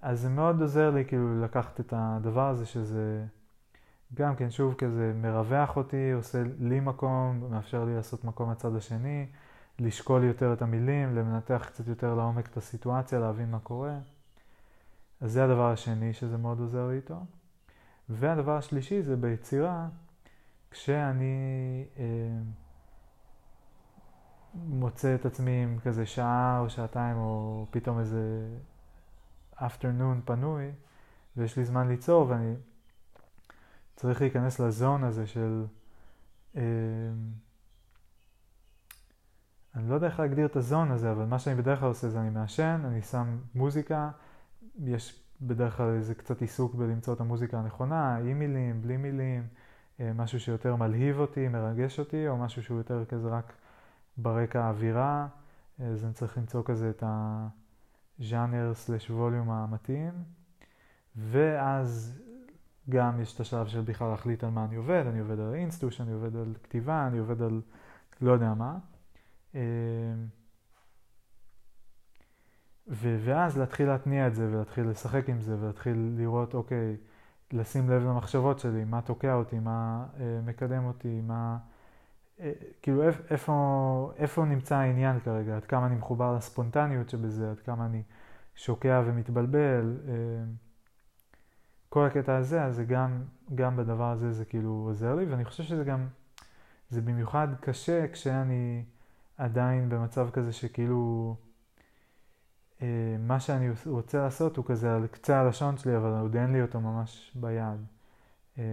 [0.00, 3.24] אז זה מאוד עוזר לי כאילו לקחת את הדבר הזה שזה
[4.14, 9.26] גם כן שוב כזה מרווח אותי, עושה לי מקום, מאפשר לי לעשות מקום מהצד השני,
[9.78, 13.98] לשקול יותר את המילים, למנתח קצת יותר לעומק את הסיטואציה, להבין מה קורה.
[15.20, 17.20] אז זה הדבר השני שזה מאוד עוזר לי איתו.
[18.08, 19.88] והדבר השלישי זה ביצירה,
[20.70, 22.04] כשאני אה,
[24.54, 28.48] מוצא את עצמי עם כזה שעה או שעתיים או פתאום איזה
[29.56, 30.70] afternoon פנוי,
[31.36, 32.54] ויש לי זמן ליצור ואני
[33.98, 35.64] צריך להיכנס לזון הזה של...
[36.56, 36.62] אה,
[39.74, 42.20] אני לא יודע איך להגדיר את הזון הזה, אבל מה שאני בדרך כלל עושה זה
[42.20, 44.10] אני מעשן, אני שם מוזיקה,
[44.84, 49.46] יש בדרך כלל איזה קצת עיסוק בלמצוא את המוזיקה הנכונה, עם מילים, בלי מילים,
[50.00, 53.52] אה, משהו שיותר מלהיב אותי, מרגש אותי, או משהו שהוא יותר כזה רק
[54.16, 55.28] ברקע האווירה,
[55.78, 57.04] אז אני צריך למצוא כזה את
[58.20, 60.12] הז'אנר סלש ווליום המתאים,
[61.16, 62.18] ואז
[62.90, 66.00] גם יש את השלב של בכלל להחליט על מה אני עובד, אני עובד על אינסטוש,
[66.00, 67.60] אני עובד על כתיבה, אני עובד על
[68.20, 68.78] לא יודע מה.
[69.54, 69.60] אה,
[72.88, 76.96] ו- ואז להתחיל להתניע את זה ולהתחיל לשחק עם זה ולהתחיל לראות, אוקיי,
[77.52, 81.58] לשים לב למחשבות שלי, מה תוקע אותי, מה אה, מקדם אותי, מה...
[82.40, 87.86] אה, כאילו איפה, איפה נמצא העניין כרגע, עד כמה אני מחובר לספונטניות שבזה, עד כמה
[87.86, 88.02] אני
[88.54, 89.96] שוקע ומתבלבל.
[90.08, 90.14] אה,
[91.98, 93.22] כל הקטע הזה, אז זה גם,
[93.54, 96.06] גם בדבר הזה זה כאילו עוזר לי, ואני חושב שזה גם,
[96.90, 98.84] זה במיוחד קשה כשאני
[99.36, 101.36] עדיין במצב כזה שכאילו...
[102.82, 106.62] אה, מה שאני רוצה לעשות הוא כזה על קצה הלשון שלי, אבל עוד אין לי
[106.62, 107.80] אותו ממש ביד.
[108.58, 108.64] אה,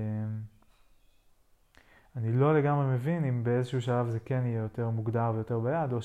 [2.15, 5.99] אני לא לגמרי מבין אם באיזשהו שלב זה כן יהיה יותר מוגדר ויותר ביד, או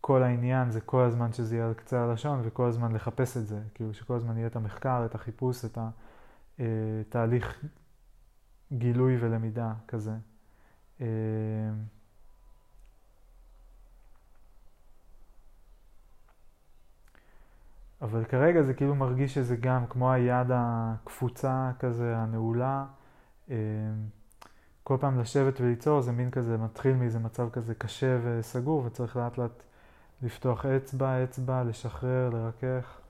[0.00, 3.60] שכל העניין זה כל הזמן שזה יהיה על קצה הלשון וכל הזמן לחפש את זה.
[3.74, 5.78] כאילו שכל הזמן יהיה את המחקר, את החיפוש, את
[6.58, 7.68] התהליך אה,
[8.78, 10.12] גילוי ולמידה כזה.
[18.02, 22.84] אבל כרגע זה כאילו מרגיש שזה גם כמו היד הקפוצה כזה, הנעולה.
[23.48, 23.54] אמ,
[24.82, 29.38] כל פעם לשבת וליצור זה מין כזה, מתחיל מאיזה מצב כזה קשה וסגור, וצריך לאט
[29.38, 29.62] לאט
[30.22, 33.00] לפתוח אצבע, אצבע, לשחרר, לרכך,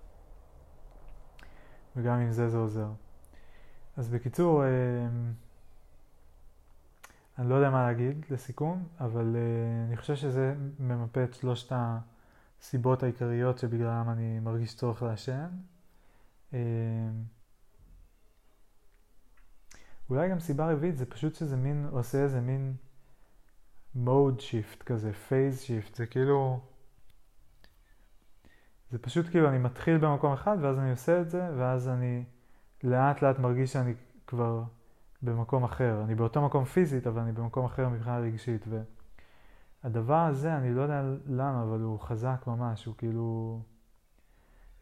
[1.96, 2.88] וגם עם זה זה עוזר.
[3.96, 4.62] אז בקיצור,
[7.38, 9.36] אני לא יודע מה להגיד לסיכום, אבל
[9.88, 11.72] אני חושב שזה ממפה את שלושת
[12.60, 15.48] הסיבות העיקריות שבגללם אני מרגיש צורך לעשן.
[20.10, 22.74] אולי גם סיבה רביעית זה פשוט שזה מין, עושה איזה מין
[23.96, 26.60] mode shift כזה, phase shift, זה כאילו,
[28.90, 32.24] זה פשוט כאילו אני מתחיל במקום אחד ואז אני עושה את זה ואז אני
[32.84, 33.94] לאט לאט מרגיש שאני
[34.26, 34.62] כבר
[35.22, 36.02] במקום אחר.
[36.04, 38.64] אני באותו מקום פיזית אבל אני במקום אחר מבחינה רגשית
[39.84, 43.60] והדבר הזה, אני לא יודע למה, אבל הוא חזק ממש, הוא כאילו...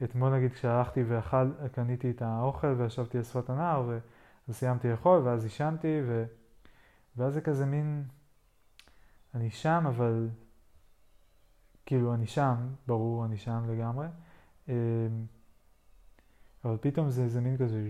[0.05, 3.99] אתמול נגיד כשהלכתי ואכל, קניתי את האוכל וישבתי על שפת הנהר ו...
[4.49, 6.25] אז סיימתי לאכול ואז עישנתי ו...
[7.17, 8.05] ואז זה כזה מין,
[9.35, 10.29] אני שם אבל,
[11.89, 14.07] כאילו אני שם, ברור, אני שם לגמרי,
[14.69, 14.75] אמ,
[16.65, 17.83] אבל פתאום זה איזה מין כזה,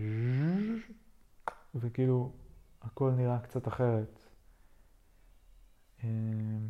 [1.74, 2.32] וכאילו
[2.82, 4.20] הכל נראה קצת אחרת.
[6.04, 6.68] אמ,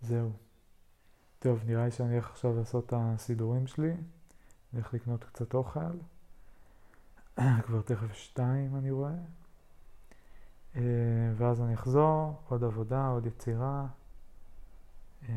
[0.00, 0.32] זהו.
[1.38, 3.90] טוב, נראה לי שאני הולך עכשיו לעשות את הסידורים שלי.
[3.90, 4.00] אני
[4.72, 5.80] הולך לקנות קצת אוכל.
[7.66, 9.14] כבר תכף שתיים אני רואה.
[10.76, 10.80] אה,
[11.36, 13.86] ואז אני אחזור, עוד עבודה, עוד יצירה.
[15.28, 15.34] אה,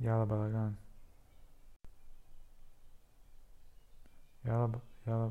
[0.00, 0.70] יאללה בלאגן.
[4.44, 4.66] יאללה,
[5.06, 5.28] יאללה,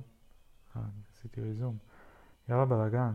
[0.75, 0.81] אה,
[1.13, 1.77] עשיתי ריזום.
[2.49, 3.11] יאללה בלאגן.